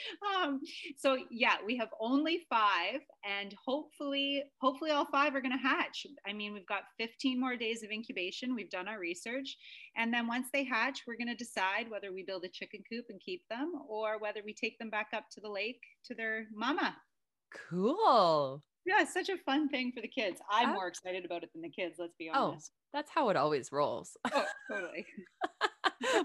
um, 0.36 0.60
so 0.96 1.18
yeah, 1.30 1.56
we 1.64 1.76
have 1.76 1.88
only 2.00 2.42
five, 2.48 3.00
and 3.24 3.54
hopefully, 3.64 4.44
hopefully 4.60 4.90
all 4.90 5.06
five 5.06 5.34
are 5.34 5.40
going 5.40 5.56
to 5.56 5.68
hatch. 5.68 6.06
I 6.26 6.32
mean, 6.32 6.52
we've 6.52 6.66
got 6.66 6.84
15 6.98 7.40
more 7.40 7.56
days 7.56 7.82
of 7.82 7.90
incubation. 7.90 8.54
We've 8.54 8.70
done 8.70 8.88
our 8.88 8.98
research, 8.98 9.56
and 9.96 10.12
then 10.12 10.26
once 10.26 10.48
they 10.52 10.64
hatch, 10.64 11.00
we're 11.06 11.16
going 11.16 11.28
to 11.28 11.34
decide 11.34 11.90
whether 11.90 12.12
we 12.12 12.24
build 12.24 12.44
a 12.44 12.48
chicken 12.48 12.82
coop 12.90 13.06
and 13.08 13.20
keep 13.20 13.42
them, 13.48 13.72
or 13.88 14.18
whether 14.18 14.40
we 14.44 14.54
take 14.54 14.78
them 14.78 14.90
back 14.90 15.08
up 15.14 15.24
to 15.32 15.40
the 15.40 15.50
lake 15.50 15.80
to 16.06 16.14
their 16.14 16.46
mama. 16.54 16.96
Cool. 17.70 18.62
Yeah, 18.84 19.02
it's 19.02 19.14
such 19.14 19.28
a 19.28 19.36
fun 19.38 19.68
thing 19.68 19.92
for 19.94 20.00
the 20.00 20.08
kids. 20.08 20.40
I'm 20.50 20.70
more 20.70 20.88
excited 20.88 21.24
about 21.24 21.44
it 21.44 21.50
than 21.52 21.62
the 21.62 21.70
kids. 21.70 21.96
Let's 21.98 22.16
be 22.18 22.30
oh, 22.34 22.48
honest. 22.50 22.72
Oh, 22.74 22.78
that's 22.92 23.10
how 23.14 23.28
it 23.28 23.36
always 23.36 23.70
rolls. 23.70 24.16
Oh, 24.32 24.44
totally. 24.70 25.06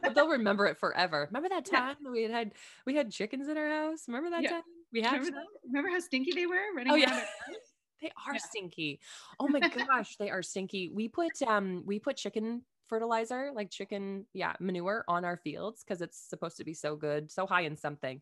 But 0.01 0.15
they'll 0.15 0.29
remember 0.29 0.65
it 0.65 0.77
forever. 0.77 1.27
Remember 1.29 1.49
that 1.49 1.65
time 1.65 1.97
yeah. 2.03 2.11
we 2.11 2.23
had 2.23 2.31
had 2.31 2.51
we 2.85 2.95
had 2.95 3.11
chickens 3.11 3.47
in 3.47 3.57
our 3.57 3.69
house? 3.69 4.03
Remember 4.07 4.29
that 4.31 4.43
yeah. 4.43 4.49
time? 4.49 4.61
We 4.91 5.01
had 5.01 5.13
remember, 5.13 5.41
remember, 5.65 5.89
how 5.89 5.99
stinky 5.99 6.31
they 6.33 6.45
were 6.45 6.55
running 6.75 6.93
oh, 6.93 6.95
yeah. 6.95 7.23
they 8.01 8.11
are 8.27 8.33
yeah. 8.33 8.39
stinky. 8.39 8.99
Oh 9.39 9.47
my 9.47 9.59
gosh, 9.87 10.15
they 10.17 10.29
are 10.29 10.41
stinky. 10.41 10.89
We 10.93 11.07
put 11.07 11.41
um 11.45 11.83
we 11.85 11.99
put 11.99 12.17
chicken 12.17 12.63
fertilizer, 12.87 13.51
like 13.53 13.69
chicken, 13.69 14.25
yeah, 14.33 14.53
manure 14.59 15.03
on 15.07 15.25
our 15.25 15.37
fields 15.37 15.83
because 15.83 16.01
it's 16.01 16.17
supposed 16.17 16.57
to 16.57 16.63
be 16.63 16.73
so 16.73 16.95
good, 16.95 17.31
so 17.31 17.45
high 17.45 17.61
in 17.61 17.75
something. 17.75 18.21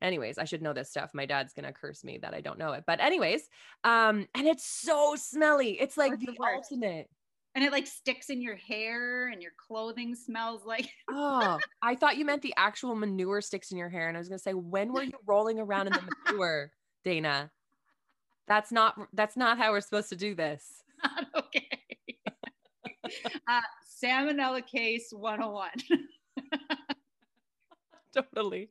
Anyways, 0.00 0.38
I 0.38 0.44
should 0.44 0.62
know 0.62 0.72
this 0.72 0.90
stuff. 0.90 1.10
My 1.12 1.26
dad's 1.26 1.52
gonna 1.52 1.72
curse 1.72 2.04
me 2.04 2.18
that 2.18 2.32
I 2.32 2.40
don't 2.40 2.58
know 2.58 2.72
it. 2.72 2.84
But 2.86 3.00
anyways, 3.00 3.42
um, 3.84 4.28
and 4.34 4.46
it's 4.46 4.64
so 4.64 5.16
smelly. 5.16 5.80
It's 5.80 5.96
like 5.96 6.18
the, 6.18 6.26
the 6.26 6.38
ultimate 6.40 7.08
and 7.54 7.64
it 7.64 7.72
like 7.72 7.86
sticks 7.86 8.30
in 8.30 8.40
your 8.40 8.56
hair 8.56 9.28
and 9.28 9.42
your 9.42 9.52
clothing 9.66 10.14
smells 10.14 10.64
like 10.64 10.88
oh 11.10 11.58
i 11.82 11.94
thought 11.94 12.16
you 12.16 12.24
meant 12.24 12.42
the 12.42 12.54
actual 12.56 12.94
manure 12.94 13.40
sticks 13.40 13.70
in 13.72 13.78
your 13.78 13.88
hair 13.88 14.08
and 14.08 14.16
i 14.16 14.20
was 14.20 14.28
going 14.28 14.38
to 14.38 14.42
say 14.42 14.52
when 14.52 14.92
were 14.92 15.02
you 15.02 15.12
rolling 15.26 15.58
around 15.58 15.88
in 15.88 15.92
the 15.94 16.02
manure 16.26 16.70
dana? 17.08 17.50
That's 18.46 18.72
not 18.72 18.94
that's 19.12 19.36
not 19.36 19.58
how 19.58 19.72
we're 19.72 19.80
supposed 19.80 20.08
to 20.10 20.16
do 20.16 20.34
this. 20.34 20.82
Not 21.04 21.26
okay. 21.36 21.68
Uh, 23.48 23.62
salmonella 24.04 24.66
case 24.66 25.08
101 25.12 25.70
totally. 28.14 28.68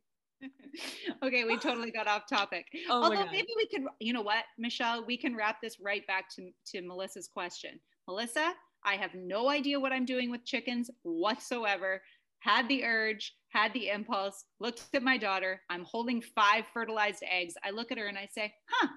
Okay, 1.24 1.44
we 1.44 1.58
totally 1.58 1.90
got 1.90 2.08
off 2.08 2.28
topic. 2.30 2.68
Oh 2.88 3.04
Although 3.04 3.26
maybe 3.32 3.48
we 3.56 3.66
could, 3.66 3.88
you 4.00 4.14
know 4.14 4.22
what, 4.22 4.44
Michelle, 4.60 5.04
we 5.04 5.18
can 5.18 5.36
wrap 5.36 5.60
this 5.60 5.80
right 5.80 6.06
back 6.06 6.30
to, 6.36 6.52
to 6.68 6.82
Melissa's 6.84 7.28
question. 7.28 7.80
Melissa, 8.08 8.54
I 8.88 8.96
have 8.96 9.14
no 9.14 9.50
idea 9.50 9.80
what 9.80 9.92
I'm 9.92 10.06
doing 10.06 10.32
with 10.32 10.46
chickens 10.46 10.90
whatsoever. 11.04 12.02
Had 12.40 12.70
the 12.70 12.86
urge, 12.86 13.36
had 13.50 13.74
the 13.74 13.90
impulse, 13.90 14.46
looked 14.62 14.84
at 14.94 15.04
my 15.04 15.18
daughter. 15.18 15.62
I'm 15.70 15.84
holding 15.84 16.22
five 16.22 16.64
fertilized 16.74 17.22
eggs. 17.30 17.56
I 17.66 17.72
look 17.72 17.92
at 17.92 17.98
her 17.98 18.06
and 18.08 18.18
I 18.18 18.30
say, 18.34 18.54
huh, 18.70 18.88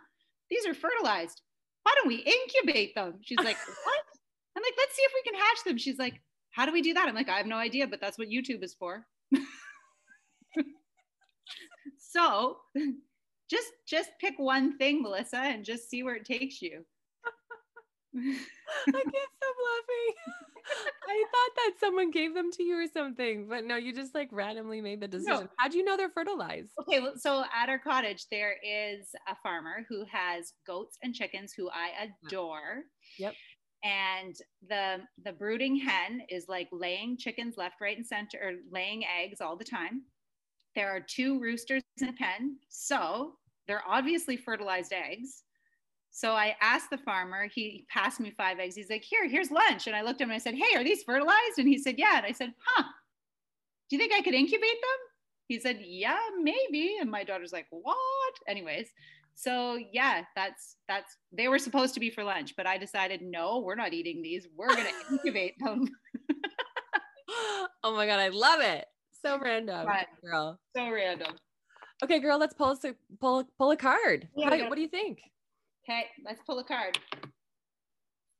these 0.49 0.65
are 0.65 0.75
fertilized. 0.75 1.43
Why 1.83 1.93
don't 1.97 2.07
we 2.07 2.17
incubate 2.17 2.95
them? 2.95 3.15
She's 3.23 3.39
like, 3.39 3.57
what? 3.85 4.05
I'm 4.57 4.63
like, 4.63 4.75
let's 4.79 4.95
see 4.95 5.03
if 5.03 5.13
we 5.13 5.31
can 5.31 5.41
hatch 5.41 5.65
them. 5.67 5.77
She's 5.77 5.99
like, 5.99 6.21
how 6.51 6.67
do 6.67 6.73
we 6.73 6.83
do 6.83 6.95
that? 6.95 7.09
I'm 7.09 7.15
like, 7.17 7.29
I 7.29 7.39
have 7.39 7.47
no 7.47 7.57
idea, 7.57 7.89
but 7.89 8.01
that's 8.01 8.19
what 8.19 8.29
YouTube 8.29 8.63
is 8.63 8.75
for. 8.75 9.05
so 11.99 12.59
just 13.51 13.73
just 13.89 14.11
pick 14.21 14.35
one 14.37 14.79
thing, 14.79 15.03
Melissa, 15.03 15.39
and 15.39 15.65
just 15.65 15.91
see 15.91 16.05
where 16.05 16.15
it 16.15 16.25
takes 16.25 16.63
you. 16.63 16.85
I 18.17 18.93
can't 18.93 19.05
stop 19.13 19.57
laughing. 19.69 20.15
I 21.09 21.25
thought 21.25 21.57
that 21.57 21.73
someone 21.81 22.11
gave 22.11 22.35
them 22.35 22.51
to 22.53 22.63
you 22.63 22.77
or 22.77 22.87
something, 22.93 23.47
but 23.49 23.65
no, 23.65 23.77
you 23.77 23.93
just 23.93 24.15
like 24.15 24.29
randomly 24.33 24.81
made 24.81 25.01
the 25.01 25.09
decision. 25.09 25.45
No. 25.45 25.49
How 25.57 25.69
do 25.69 25.79
you 25.79 25.85
know 25.85 25.97
they're 25.97 26.11
fertilized? 26.11 26.71
Okay, 26.83 27.01
well, 27.01 27.15
so 27.17 27.45
at 27.55 27.69
our 27.69 27.79
cottage, 27.79 28.27
there 28.31 28.55
is 28.65 29.09
a 29.29 29.35
farmer 29.43 29.85
who 29.89 30.05
has 30.11 30.53
goats 30.67 30.97
and 31.03 31.15
chickens 31.15 31.53
who 31.53 31.69
I 31.71 32.09
adore. 32.27 32.85
Yep. 33.19 33.35
and 33.83 34.37
the 34.69 34.99
the 35.25 35.33
brooding 35.33 35.77
hen 35.77 36.23
is 36.29 36.47
like 36.49 36.69
laying 36.73 37.17
chickens 37.17 37.57
left 37.57 37.81
right 37.81 37.97
and 37.97 38.07
center 38.07 38.39
or 38.43 38.53
laying 38.71 39.03
eggs 39.05 39.41
all 39.41 39.57
the 39.57 39.65
time 39.65 40.03
there 40.75 40.91
are 40.91 41.01
two 41.01 41.41
roosters 41.41 41.83
in 41.99 42.07
the 42.09 42.13
pen 42.13 42.57
so 42.69 43.33
they're 43.67 43.83
obviously 43.89 44.37
fertilized 44.37 44.93
eggs 44.93 45.45
so 46.11 46.33
i 46.33 46.55
asked 46.61 46.91
the 46.91 46.99
farmer 46.99 47.47
he 47.53 47.85
passed 47.89 48.21
me 48.21 48.31
five 48.31 48.59
eggs 48.59 48.75
he's 48.75 48.91
like 48.91 49.05
here 49.05 49.29
here's 49.29 49.51
lunch 49.51 49.87
and 49.87 49.97
i 49.97 50.03
looked 50.03 50.21
at 50.21 50.25
him 50.25 50.31
and 50.31 50.37
i 50.37 50.39
said 50.39 50.55
hey 50.55 50.77
are 50.77 50.85
these 50.85 51.03
fertilized 51.03 51.59
and 51.59 51.69
he 51.69 51.79
said 51.79 51.95
yeah 51.99 52.17
and 52.17 52.27
i 52.27 52.33
said 52.33 52.53
huh 52.65 52.85
do 53.89 53.97
you 53.97 53.99
think 53.99 54.13
i 54.13 54.23
could 54.23 54.35
incubate 54.35 54.61
them 54.61 55.01
he 55.49 55.59
said 55.59 55.79
yeah 55.83 56.19
maybe 56.43 56.97
and 57.01 57.11
my 57.11 57.25
daughter's 57.25 57.53
like 57.53 57.67
what 57.71 58.35
anyways 58.49 58.91
so 59.41 59.79
yeah, 59.91 60.23
that's 60.37 60.77
that's 60.87 61.17
they 61.33 61.49
were 61.49 61.59
supposed 61.59 61.95
to 61.95 62.01
be 62.01 62.11
for 62.11 62.23
lunch, 62.23 62.55
but 62.57 62.67
I 62.67 62.77
decided 62.77 63.23
no, 63.23 63.61
we're 63.61 63.75
not 63.75 63.95
eating 63.95 64.21
these. 64.21 64.47
We're 64.55 64.69
gonna 64.69 64.91
incubate 65.11 65.55
them. 65.59 65.89
oh 67.83 67.97
my 67.97 68.07
god, 68.07 68.21
I 68.21 68.29
love 68.29 68.61
it. 68.61 68.85
So 69.25 69.39
random, 69.39 69.87
girl. 70.23 70.59
So 70.77 70.91
random. 70.91 71.37
Okay, 72.05 72.19
girl, 72.21 72.39
let's 72.39 72.53
pull 72.53 72.79
a 72.85 72.95
pull 73.19 73.45
pull 73.57 73.71
a 73.71 73.77
card. 73.79 74.29
Yeah, 74.37 74.51
what, 74.51 74.69
what 74.69 74.77
do 74.77 74.83
you 74.83 74.89
think? 74.89 75.21
Okay, 75.85 76.07
let's 76.25 76.41
pull 76.47 76.59
a 76.59 76.65
card. 76.65 76.99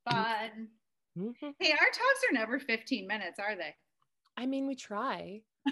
Fun. 0.09 0.69
Mm-hmm. 1.17 1.49
Hey, 1.59 1.71
our 1.71 1.77
talks 1.77 2.23
are 2.29 2.33
never 2.33 2.59
15 2.59 3.07
minutes, 3.07 3.39
are 3.39 3.55
they? 3.55 3.75
I 4.37 4.45
mean, 4.45 4.67
we 4.67 4.75
try. 4.75 5.41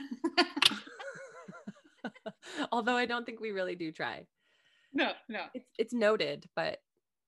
Although 2.71 2.95
I 2.95 3.05
don't 3.05 3.25
think 3.25 3.39
we 3.39 3.51
really 3.51 3.75
do 3.75 3.91
try 3.91 4.25
no, 4.93 5.11
no. 5.27 5.41
It's 5.53 5.69
it's 5.77 5.93
noted, 5.93 6.45
but 6.55 6.77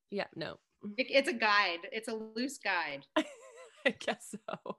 yeah, 0.09 0.27
no. 0.35 0.57
It, 0.97 1.07
it's 1.09 1.29
a 1.29 1.33
guide. 1.33 1.79
It's 1.91 2.07
a 2.07 2.15
loose 2.15 2.57
guide. 2.57 3.05
I 3.85 3.95
guess 3.99 4.35
so. 4.35 4.77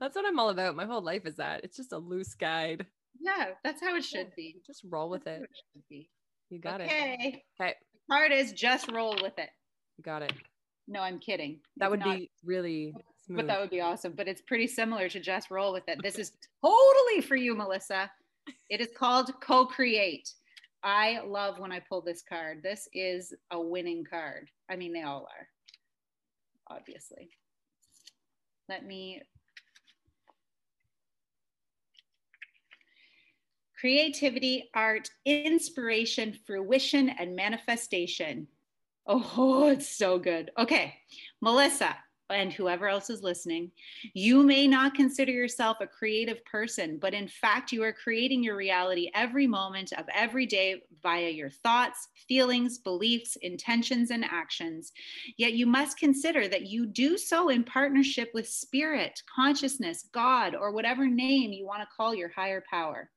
that's 0.00 0.16
what 0.16 0.26
I'm 0.26 0.38
all 0.38 0.50
about. 0.50 0.76
My 0.76 0.86
whole 0.86 1.02
life 1.02 1.26
is 1.26 1.36
that. 1.36 1.64
It's 1.64 1.76
just 1.76 1.92
a 1.92 1.98
loose 1.98 2.34
guide. 2.34 2.86
Yeah, 3.20 3.50
that's 3.64 3.80
how 3.80 3.96
it 3.96 4.04
should 4.04 4.34
be. 4.36 4.60
Just 4.66 4.84
roll 4.88 5.10
with 5.10 5.26
it. 5.26 5.42
it 5.90 6.06
you 6.50 6.58
got 6.58 6.80
okay. 6.80 6.84
it. 6.84 7.14
Okay. 7.14 7.44
Okay. 7.60 7.74
Part 8.08 8.32
is 8.32 8.52
just 8.52 8.90
roll 8.90 9.16
with 9.22 9.38
it. 9.38 9.50
You 9.96 10.04
got 10.04 10.22
it. 10.22 10.32
No, 10.88 11.00
I'm 11.00 11.18
kidding. 11.20 11.60
That 11.76 11.86
it's 11.86 11.90
would 11.90 12.00
not, 12.00 12.16
be 12.16 12.30
really 12.44 12.92
smooth. 13.24 13.36
But 13.36 13.46
that 13.46 13.60
would 13.60 13.70
be 13.70 13.80
awesome. 13.80 14.14
But 14.16 14.26
it's 14.26 14.42
pretty 14.42 14.66
similar 14.66 15.08
to 15.08 15.20
just 15.20 15.50
roll 15.50 15.72
with 15.72 15.84
it. 15.88 16.02
This 16.02 16.18
is 16.18 16.32
totally 16.62 17.20
for 17.20 17.36
you, 17.36 17.54
Melissa. 17.54 18.10
It 18.68 18.80
is 18.80 18.88
called 18.96 19.30
co-create. 19.40 20.32
I 20.82 21.20
love 21.24 21.58
when 21.58 21.72
I 21.72 21.80
pull 21.88 22.00
this 22.00 22.22
card. 22.28 22.62
This 22.62 22.88
is 22.92 23.32
a 23.52 23.60
winning 23.60 24.04
card. 24.08 24.48
I 24.70 24.76
mean, 24.76 24.92
they 24.92 25.02
all 25.02 25.28
are, 25.28 26.76
obviously. 26.76 27.30
Let 28.68 28.84
me. 28.84 29.22
Creativity, 33.80 34.68
art, 34.74 35.08
inspiration, 35.24 36.36
fruition, 36.46 37.08
and 37.08 37.34
manifestation. 37.34 38.46
Oh, 39.06 39.68
it's 39.72 39.88
so 39.88 40.18
good. 40.18 40.50
Okay, 40.58 40.94
Melissa, 41.40 41.96
and 42.28 42.52
whoever 42.52 42.88
else 42.88 43.08
is 43.10 43.22
listening, 43.22 43.70
you 44.12 44.42
may 44.42 44.66
not 44.66 44.94
consider 44.94 45.32
yourself 45.32 45.78
a 45.80 45.86
creative 45.86 46.44
person, 46.44 46.98
but 47.00 47.14
in 47.14 47.26
fact, 47.26 47.72
you 47.72 47.82
are 47.82 47.92
creating 47.92 48.44
your 48.44 48.54
reality 48.54 49.10
every 49.14 49.46
moment 49.46 49.92
of 49.92 50.04
every 50.14 50.44
day 50.46 50.82
via 51.02 51.30
your 51.30 51.50
thoughts, 51.50 52.08
feelings, 52.28 52.78
beliefs, 52.78 53.36
intentions, 53.36 54.10
and 54.10 54.24
actions. 54.24 54.92
Yet 55.38 55.54
you 55.54 55.66
must 55.66 55.98
consider 55.98 56.48
that 56.48 56.66
you 56.66 56.86
do 56.86 57.16
so 57.16 57.48
in 57.48 57.64
partnership 57.64 58.30
with 58.34 58.48
spirit, 58.48 59.22
consciousness, 59.34 60.08
God, 60.12 60.54
or 60.54 60.70
whatever 60.70 61.06
name 61.06 61.52
you 61.52 61.66
want 61.66 61.80
to 61.80 61.88
call 61.96 62.14
your 62.14 62.28
higher 62.28 62.62
power. 62.70 63.10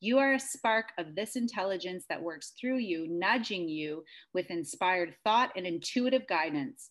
You 0.00 0.18
are 0.18 0.34
a 0.34 0.40
spark 0.40 0.92
of 0.96 1.14
this 1.14 1.34
intelligence 1.34 2.04
that 2.08 2.22
works 2.22 2.52
through 2.58 2.78
you, 2.78 3.06
nudging 3.08 3.68
you 3.68 4.04
with 4.32 4.50
inspired 4.50 5.14
thought 5.24 5.50
and 5.56 5.66
intuitive 5.66 6.26
guidance. 6.28 6.90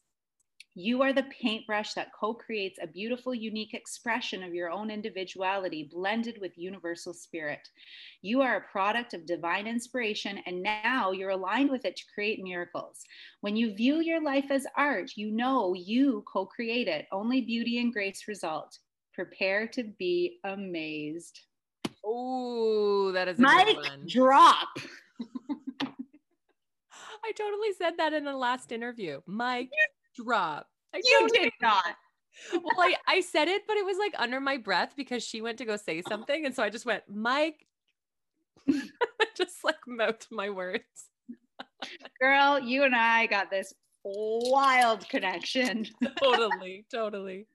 You 0.79 1.01
are 1.01 1.11
the 1.11 1.25
paintbrush 1.41 1.93
that 1.93 2.11
co 2.13 2.35
creates 2.35 2.77
a 2.79 2.85
beautiful, 2.85 3.33
unique 3.33 3.73
expression 3.73 4.43
of 4.43 4.53
your 4.53 4.69
own 4.69 4.91
individuality 4.91 5.89
blended 5.91 6.37
with 6.39 6.55
universal 6.55 7.15
spirit. 7.15 7.67
You 8.21 8.41
are 8.41 8.57
a 8.57 8.71
product 8.71 9.15
of 9.15 9.25
divine 9.25 9.65
inspiration, 9.65 10.39
and 10.45 10.61
now 10.61 11.11
you're 11.11 11.31
aligned 11.31 11.71
with 11.71 11.83
it 11.85 11.95
to 11.95 12.03
create 12.13 12.43
miracles. 12.43 13.03
When 13.41 13.55
you 13.55 13.73
view 13.73 14.01
your 14.01 14.21
life 14.21 14.51
as 14.51 14.67
art, 14.75 15.13
you 15.15 15.31
know 15.31 15.73
you 15.73 16.23
co 16.31 16.45
create 16.45 16.87
it. 16.87 17.07
Only 17.11 17.41
beauty 17.41 17.79
and 17.79 17.91
grace 17.91 18.27
result. 18.27 18.77
Prepare 19.15 19.65
to 19.69 19.83
be 19.97 20.37
amazed. 20.43 21.39
Oh, 22.09 23.11
that 23.11 23.27
is 23.27 23.37
a 23.37 23.41
Mic 23.41 23.77
drop. 24.07 24.69
I 25.81 27.31
totally 27.33 27.73
said 27.77 27.95
that 27.97 28.13
in 28.13 28.23
the 28.23 28.35
last 28.35 28.71
interview. 28.71 29.19
Mic 29.27 29.69
drop. 30.15 30.67
I 30.93 31.01
you 31.03 31.27
did 31.33 31.51
not. 31.61 31.83
well, 32.53 32.79
I, 32.79 32.95
I 33.07 33.19
said 33.19 33.49
it, 33.49 33.63
but 33.67 33.75
it 33.75 33.85
was 33.85 33.97
like 33.97 34.13
under 34.17 34.39
my 34.39 34.55
breath 34.55 34.93
because 34.95 35.21
she 35.23 35.41
went 35.41 35.57
to 35.57 35.65
go 35.65 35.75
say 35.75 36.01
something. 36.07 36.45
And 36.45 36.55
so 36.55 36.63
I 36.63 36.69
just 36.69 36.85
went, 36.85 37.03
Mic, 37.09 37.67
just 39.35 39.63
like 39.65 39.75
mouthed 39.85 40.27
my 40.31 40.49
words. 40.49 40.83
Girl, 42.21 42.59
you 42.59 42.83
and 42.83 42.95
I 42.95 43.25
got 43.25 43.49
this 43.49 43.73
wild 44.05 45.07
connection. 45.09 45.87
totally, 46.21 46.85
totally. 46.89 47.47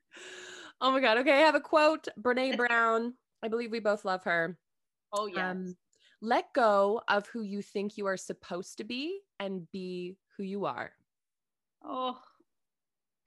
Oh 0.80 0.90
my 0.90 1.00
God. 1.00 1.18
Okay. 1.18 1.32
I 1.32 1.46
have 1.46 1.54
a 1.54 1.60
quote. 1.60 2.08
Brene 2.20 2.56
Brown. 2.56 3.14
I 3.42 3.48
believe 3.48 3.70
we 3.70 3.81
both 3.81 4.05
love 4.05 4.24
her. 4.24 4.57
Oh, 5.12 5.26
yes. 5.26 5.38
Um, 5.38 5.76
let 6.20 6.52
go 6.52 7.02
of 7.09 7.26
who 7.26 7.42
you 7.42 7.62
think 7.62 7.98
you 7.98 8.07
are 8.07 8.16
supposed 8.16 8.78
to 8.78 8.85
be 8.85 9.20
and 9.40 9.70
be 9.72 10.16
who 10.37 10.44
you 10.44 10.64
are. 10.66 10.92
Oh, 11.85 12.18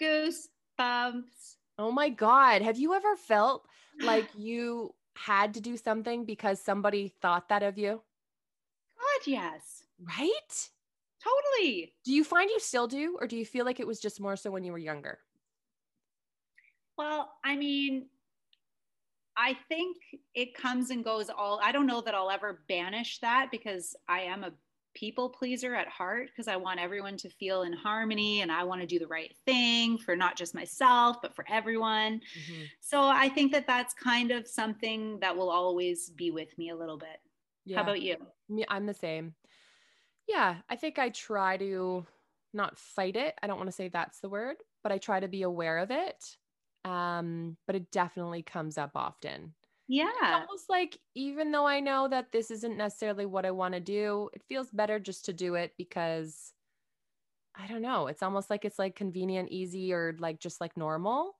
goosebumps. 0.01 1.57
Oh 1.77 1.91
my 1.91 2.09
God. 2.09 2.61
Have 2.61 2.77
you 2.77 2.93
ever 2.93 3.15
felt 3.17 3.67
like 4.01 4.29
you 4.37 4.95
had 5.15 5.53
to 5.55 5.61
do 5.61 5.75
something 5.75 6.25
because 6.25 6.61
somebody 6.61 7.13
thought 7.21 7.49
that 7.49 7.63
of 7.63 7.77
you? 7.77 8.01
God, 8.97 9.27
yes. 9.27 9.83
Right? 9.99 10.69
Totally. 11.21 11.93
Do 12.05 12.13
you 12.13 12.23
find 12.23 12.49
you 12.49 12.59
still 12.59 12.87
do, 12.87 13.17
or 13.19 13.27
do 13.27 13.35
you 13.35 13.45
feel 13.45 13.65
like 13.65 13.79
it 13.79 13.87
was 13.87 13.99
just 13.99 14.21
more 14.21 14.35
so 14.35 14.51
when 14.51 14.63
you 14.63 14.71
were 14.71 14.77
younger? 14.77 15.19
Well, 16.97 17.31
I 17.43 17.55
mean, 17.57 18.07
I 19.37 19.57
think 19.67 19.97
it 20.33 20.55
comes 20.55 20.89
and 20.89 21.03
goes 21.03 21.29
all. 21.29 21.59
I 21.63 21.71
don't 21.71 21.87
know 21.87 22.01
that 22.01 22.15
I'll 22.15 22.31
ever 22.31 22.61
banish 22.67 23.19
that 23.19 23.49
because 23.51 23.95
I 24.07 24.21
am 24.21 24.43
a 24.43 24.51
people 24.93 25.29
pleaser 25.29 25.75
at 25.75 25.87
heart 25.89 26.27
because 26.27 26.47
I 26.47 26.55
want 26.55 26.79
everyone 26.79 27.17
to 27.17 27.29
feel 27.29 27.63
in 27.63 27.73
harmony 27.73 28.41
and 28.41 28.51
I 28.51 28.63
want 28.63 28.81
to 28.81 28.87
do 28.87 28.97
the 28.97 29.07
right 29.07 29.35
thing 29.45 29.97
for 29.97 30.15
not 30.15 30.37
just 30.37 30.55
myself, 30.55 31.17
but 31.21 31.35
for 31.35 31.45
everyone. 31.49 32.21
Mm-hmm. 32.21 32.63
So 32.79 33.01
I 33.03 33.29
think 33.29 33.51
that 33.51 33.67
that's 33.67 33.93
kind 33.93 34.31
of 34.31 34.47
something 34.47 35.19
that 35.19 35.35
will 35.35 35.49
always 35.49 36.09
be 36.11 36.31
with 36.31 36.57
me 36.57 36.69
a 36.69 36.75
little 36.75 36.97
bit. 36.97 37.19
Yeah. 37.65 37.77
How 37.77 37.83
about 37.83 38.01
you? 38.01 38.15
I'm 38.69 38.85
the 38.85 38.93
same. 38.93 39.33
Yeah, 40.27 40.55
I 40.69 40.75
think 40.75 40.97
I 40.97 41.09
try 41.09 41.57
to 41.57 42.05
not 42.53 42.79
fight 42.79 43.17
it. 43.17 43.35
I 43.43 43.47
don't 43.47 43.57
want 43.57 43.67
to 43.67 43.75
say 43.75 43.89
that's 43.89 44.21
the 44.21 44.29
word, 44.29 44.55
but 44.81 44.91
I 44.91 44.97
try 44.97 45.19
to 45.19 45.27
be 45.27 45.41
aware 45.41 45.79
of 45.79 45.91
it. 45.91 46.37
Um, 46.85 47.57
but 47.67 47.75
it 47.75 47.91
definitely 47.91 48.43
comes 48.43 48.77
up 48.77 48.91
often. 48.95 49.55
Yeah. 49.87 50.09
It's 50.09 50.31
almost 50.31 50.69
like 50.69 50.99
even 51.15 51.51
though 51.51 51.67
I 51.67 51.79
know 51.79 52.07
that 52.07 52.31
this 52.31 52.51
isn't 52.51 52.77
necessarily 52.77 53.25
what 53.25 53.45
I 53.45 53.51
want 53.51 53.73
to 53.73 53.79
do, 53.79 54.29
it 54.33 54.43
feels 54.47 54.69
better 54.71 54.99
just 54.99 55.25
to 55.25 55.33
do 55.33 55.55
it 55.55 55.73
because 55.77 56.53
I 57.55 57.67
don't 57.67 57.81
know. 57.81 58.07
It's 58.07 58.23
almost 58.23 58.49
like 58.49 58.65
it's 58.65 58.79
like 58.79 58.95
convenient, 58.95 59.49
easy, 59.49 59.93
or 59.93 60.15
like 60.19 60.39
just 60.39 60.61
like 60.61 60.77
normal. 60.77 61.37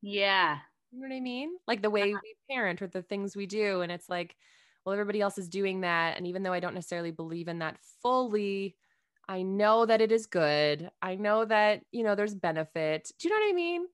Yeah. 0.00 0.58
You 0.90 1.00
know 1.00 1.08
what 1.08 1.16
I 1.16 1.20
mean? 1.20 1.56
Like 1.66 1.82
the 1.82 1.90
way 1.90 2.12
we 2.14 2.34
parent 2.50 2.82
or 2.82 2.86
the 2.86 3.02
things 3.02 3.34
we 3.36 3.46
do. 3.46 3.80
And 3.80 3.90
it's 3.90 4.08
like, 4.08 4.36
well, 4.84 4.92
everybody 4.92 5.20
else 5.20 5.38
is 5.38 5.48
doing 5.48 5.82
that. 5.82 6.16
And 6.16 6.26
even 6.26 6.42
though 6.42 6.52
I 6.52 6.60
don't 6.60 6.74
necessarily 6.74 7.12
believe 7.12 7.48
in 7.48 7.60
that 7.60 7.78
fully, 8.02 8.76
I 9.28 9.42
know 9.42 9.86
that 9.86 10.00
it 10.00 10.12
is 10.12 10.26
good. 10.26 10.90
I 11.00 11.14
know 11.14 11.44
that, 11.44 11.82
you 11.92 12.02
know, 12.02 12.14
there's 12.14 12.34
benefit. 12.34 13.10
Do 13.18 13.28
you 13.28 13.34
know 13.34 13.40
what 13.40 13.50
I 13.50 13.54
mean? 13.54 13.86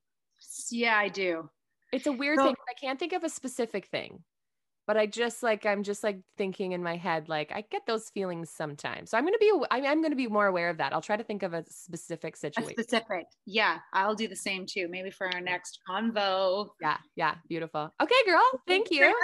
Yeah, 0.70 0.96
I 0.96 1.08
do. 1.08 1.48
It's 1.92 2.06
a 2.06 2.12
weird 2.12 2.38
so, 2.38 2.44
thing. 2.44 2.54
I 2.68 2.74
can't 2.78 2.98
think 2.98 3.12
of 3.12 3.24
a 3.24 3.30
specific 3.30 3.86
thing, 3.86 4.22
but 4.86 4.96
I 4.96 5.06
just 5.06 5.42
like 5.42 5.64
I'm 5.64 5.82
just 5.82 6.04
like 6.04 6.20
thinking 6.36 6.72
in 6.72 6.82
my 6.82 6.96
head 6.96 7.28
like 7.28 7.50
I 7.54 7.62
get 7.70 7.86
those 7.86 8.10
feelings 8.10 8.50
sometimes. 8.50 9.10
So 9.10 9.16
I'm 9.16 9.24
gonna 9.24 9.38
be 9.38 9.50
I'm, 9.70 9.86
I'm 9.86 10.02
gonna 10.02 10.14
be 10.14 10.26
more 10.26 10.46
aware 10.46 10.68
of 10.68 10.76
that. 10.78 10.92
I'll 10.92 11.00
try 11.00 11.16
to 11.16 11.24
think 11.24 11.42
of 11.42 11.54
a 11.54 11.64
specific 11.68 12.36
situation. 12.36 12.74
A 12.78 12.82
specific, 12.82 13.26
yeah. 13.46 13.78
I'll 13.94 14.14
do 14.14 14.28
the 14.28 14.36
same 14.36 14.66
too. 14.66 14.86
Maybe 14.88 15.10
for 15.10 15.32
our 15.34 15.40
next 15.40 15.78
convo. 15.88 16.68
Yeah, 16.80 16.98
yeah, 17.16 17.36
beautiful. 17.48 17.92
Okay, 18.02 18.14
girl. 18.26 18.42
Thank 18.66 18.90
you. 18.90 19.14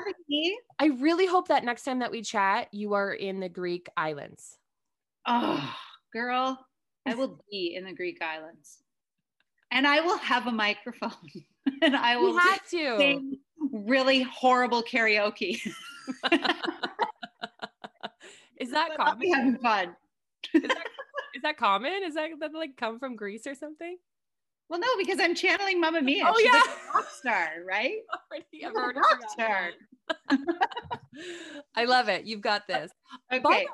I 0.78 0.86
really 0.86 1.26
hope 1.26 1.48
that 1.48 1.64
next 1.64 1.84
time 1.84 1.98
that 1.98 2.10
we 2.10 2.22
chat, 2.22 2.68
you 2.72 2.94
are 2.94 3.12
in 3.12 3.40
the 3.40 3.48
Greek 3.48 3.88
islands. 3.96 4.58
Oh, 5.26 5.74
girl, 6.12 6.64
I 7.06 7.14
will 7.14 7.40
be 7.50 7.74
in 7.76 7.84
the 7.84 7.92
Greek 7.92 8.22
islands. 8.22 8.78
And 9.74 9.86
I 9.86 10.00
will 10.00 10.16
have 10.18 10.46
a 10.46 10.52
microphone. 10.52 11.10
and 11.82 11.96
I 11.96 12.16
will 12.16 12.32
you 12.32 12.38
have 12.38 12.68
to 12.70 12.96
sing 12.98 13.38
really 13.72 14.22
horrible 14.22 14.82
karaoke. 14.82 15.60
is 18.56 18.70
that 18.70 18.90
I'll 18.98 19.06
common? 19.06 19.18
be 19.18 19.30
having 19.30 19.58
fun. 19.58 19.96
Is 20.54 20.62
that, 20.62 20.86
is 21.34 21.42
that 21.42 21.56
common? 21.56 21.92
Is 22.04 22.14
that, 22.14 22.30
that 22.40 22.54
like 22.54 22.76
come 22.76 23.00
from 23.00 23.16
Greece 23.16 23.46
or 23.48 23.54
something? 23.54 23.96
Well, 24.68 24.78
no, 24.78 24.86
because 24.96 25.18
I'm 25.20 25.34
channeling 25.34 25.80
Mamma 25.80 26.00
Mia. 26.00 26.24
Oh, 26.26 26.34
She's 26.38 26.46
yeah. 26.46 26.52
like 26.52 26.94
rock 26.94 27.10
star, 27.10 27.48
right? 27.68 27.98
Already, 28.30 28.64
I've 28.64 28.74
already 28.74 28.98
rock 28.98 29.30
star. 29.30 29.70
I 31.76 31.84
love 31.84 32.08
it. 32.08 32.24
You've 32.24 32.40
got 32.40 32.66
this. 32.66 32.90
By 33.30 33.40
the 33.40 33.48
Okay. 33.48 33.58
way, 33.58 33.66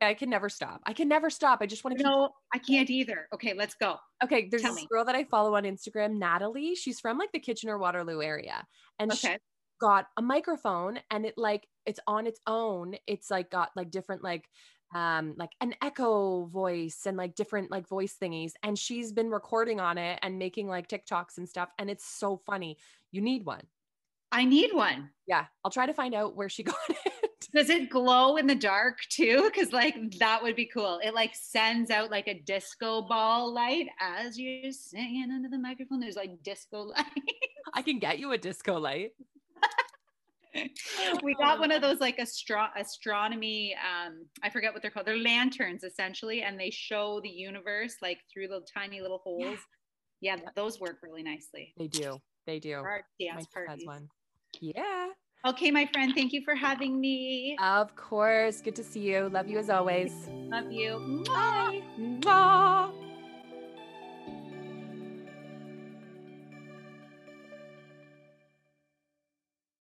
I 0.00 0.14
can 0.14 0.30
never 0.30 0.48
stop. 0.48 0.80
I 0.86 0.92
can 0.92 1.08
never 1.08 1.28
stop. 1.30 1.58
I 1.60 1.66
just 1.66 1.84
want 1.84 1.96
to 1.96 2.02
keep 2.02 2.10
No, 2.10 2.30
I 2.54 2.58
can't 2.58 2.88
either. 2.88 3.28
Okay, 3.34 3.54
let's 3.54 3.74
go. 3.74 3.96
Okay, 4.24 4.48
there's 4.50 4.62
Tell 4.62 4.72
this 4.72 4.82
me. 4.82 4.88
girl 4.90 5.04
that 5.04 5.14
I 5.14 5.24
follow 5.24 5.56
on 5.56 5.64
Instagram, 5.64 6.18
Natalie. 6.18 6.74
She's 6.74 7.00
from 7.00 7.18
like 7.18 7.32
the 7.32 7.38
Kitchener 7.38 7.78
Waterloo 7.78 8.22
area. 8.22 8.66
And 8.98 9.12
she 9.12 9.36
got 9.80 10.06
a 10.16 10.22
microphone 10.22 11.00
and 11.10 11.24
it 11.24 11.34
like 11.36 11.66
it's 11.86 12.00
on 12.06 12.26
its 12.26 12.40
own. 12.46 12.94
It's 13.06 13.30
like 13.30 13.50
got 13.50 13.70
like 13.76 13.90
different 13.90 14.22
like 14.22 14.48
um 14.94 15.34
like 15.36 15.50
an 15.60 15.74
echo 15.82 16.46
voice 16.46 17.02
and 17.06 17.16
like 17.16 17.34
different 17.34 17.70
like 17.70 17.88
voice 17.88 18.16
thingies. 18.20 18.52
And 18.62 18.78
she's 18.78 19.12
been 19.12 19.30
recording 19.30 19.80
on 19.80 19.98
it 19.98 20.18
and 20.22 20.38
making 20.38 20.68
like 20.68 20.88
TikToks 20.88 21.38
and 21.38 21.48
stuff. 21.48 21.70
And 21.78 21.90
it's 21.90 22.04
so 22.06 22.36
funny. 22.46 22.78
You 23.12 23.20
need 23.20 23.44
one. 23.44 23.62
I 24.32 24.44
need 24.44 24.72
one. 24.72 25.10
Yeah. 25.26 25.46
I'll 25.64 25.70
try 25.70 25.86
to 25.86 25.94
find 25.94 26.14
out 26.14 26.36
where 26.36 26.48
she 26.48 26.62
got 26.64 26.76
it. 26.88 27.29
Does 27.52 27.70
it 27.70 27.90
glow 27.90 28.36
in 28.36 28.46
the 28.46 28.54
dark 28.54 28.98
too? 29.08 29.50
Because 29.52 29.72
like 29.72 29.96
that 30.18 30.42
would 30.42 30.56
be 30.56 30.66
cool. 30.66 31.00
It 31.02 31.14
like 31.14 31.34
sends 31.34 31.90
out 31.90 32.10
like 32.10 32.28
a 32.28 32.40
disco 32.40 33.02
ball 33.02 33.52
light 33.52 33.88
as 34.00 34.38
you're 34.38 34.72
singing 34.72 35.30
into 35.30 35.48
the 35.48 35.58
microphone. 35.58 36.00
There's 36.00 36.16
like 36.16 36.42
disco 36.42 36.82
light. 36.96 37.06
I 37.74 37.82
can 37.82 37.98
get 37.98 38.18
you 38.18 38.32
a 38.32 38.38
disco 38.38 38.78
light. 38.78 39.12
we 41.22 41.34
got 41.34 41.60
one 41.60 41.70
of 41.70 41.80
those 41.80 42.00
like 42.00 42.18
astro- 42.18 42.70
astronomy. 42.76 43.74
Um, 43.74 44.26
I 44.42 44.50
forget 44.50 44.72
what 44.72 44.82
they're 44.82 44.90
called. 44.90 45.06
They're 45.06 45.16
lanterns 45.16 45.84
essentially, 45.84 46.42
and 46.42 46.58
they 46.58 46.70
show 46.70 47.20
the 47.22 47.28
universe 47.28 47.96
like 48.02 48.18
through 48.32 48.48
the 48.48 48.60
tiny 48.72 49.00
little 49.00 49.18
holes. 49.18 49.58
Yeah, 50.20 50.36
those 50.54 50.80
work 50.80 50.98
really 51.02 51.22
nicely. 51.22 51.72
They 51.78 51.88
do. 51.88 52.18
They 52.46 52.58
do. 52.58 52.80
For 52.80 52.90
our 52.90 53.04
My 53.20 53.26
dance 53.26 53.46
niece 53.56 53.68
has 53.68 53.80
one. 53.84 54.08
Yeah. 54.60 55.08
Okay, 55.46 55.70
my 55.70 55.86
friend, 55.86 56.12
thank 56.14 56.34
you 56.34 56.42
for 56.42 56.54
having 56.54 57.00
me. 57.00 57.56
Of 57.62 57.96
course. 57.96 58.60
Good 58.60 58.76
to 58.76 58.84
see 58.84 59.00
you. 59.00 59.30
Love 59.30 59.48
you 59.48 59.58
as 59.58 59.70
always. 59.70 60.12
Love 60.28 60.70
you. 60.70 61.24
Bye. 61.26 61.82
Bye. 62.20 63.09